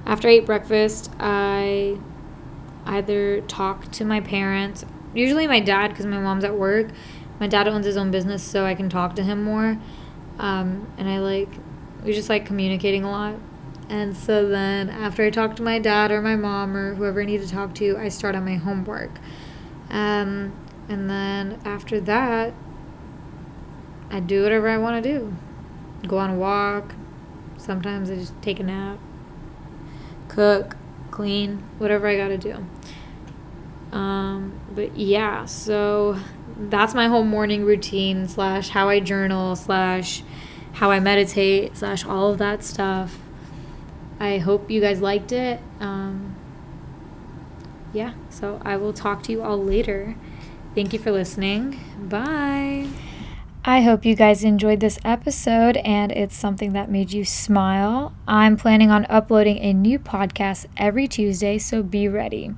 [0.05, 1.97] after I eat breakfast, I
[2.85, 6.89] either talk to my parents, usually my dad, because my mom's at work.
[7.39, 9.77] My dad owns his own business, so I can talk to him more.
[10.39, 11.49] Um, and I like,
[12.03, 13.35] we just like communicating a lot.
[13.89, 17.25] And so then after I talk to my dad or my mom or whoever I
[17.25, 19.11] need to talk to, I start on my homework.
[19.89, 20.53] Um,
[20.87, 22.53] and then after that,
[24.09, 25.35] I do whatever I want to do.
[26.07, 26.95] Go on a walk.
[27.57, 28.97] Sometimes I just take a nap
[30.31, 30.77] cook,
[31.11, 32.65] clean, whatever I gotta do.
[33.91, 36.17] Um, but yeah, so
[36.57, 40.23] that's my whole morning routine slash how I journal slash
[40.73, 43.19] how I meditate slash all of that stuff.
[44.21, 45.59] I hope you guys liked it.
[45.81, 46.35] Um,
[47.91, 50.15] yeah, so I will talk to you all later.
[50.75, 51.77] Thank you for listening.
[51.99, 52.87] Bye.
[53.63, 58.11] I hope you guys enjoyed this episode and it's something that made you smile.
[58.27, 62.55] I'm planning on uploading a new podcast every Tuesday, so be ready.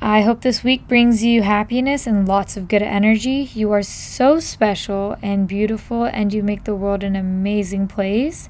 [0.00, 3.48] I hope this week brings you happiness and lots of good energy.
[3.54, 8.48] You are so special and beautiful, and you make the world an amazing place.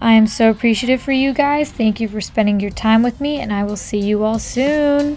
[0.00, 1.70] I am so appreciative for you guys.
[1.70, 5.16] Thank you for spending your time with me, and I will see you all soon.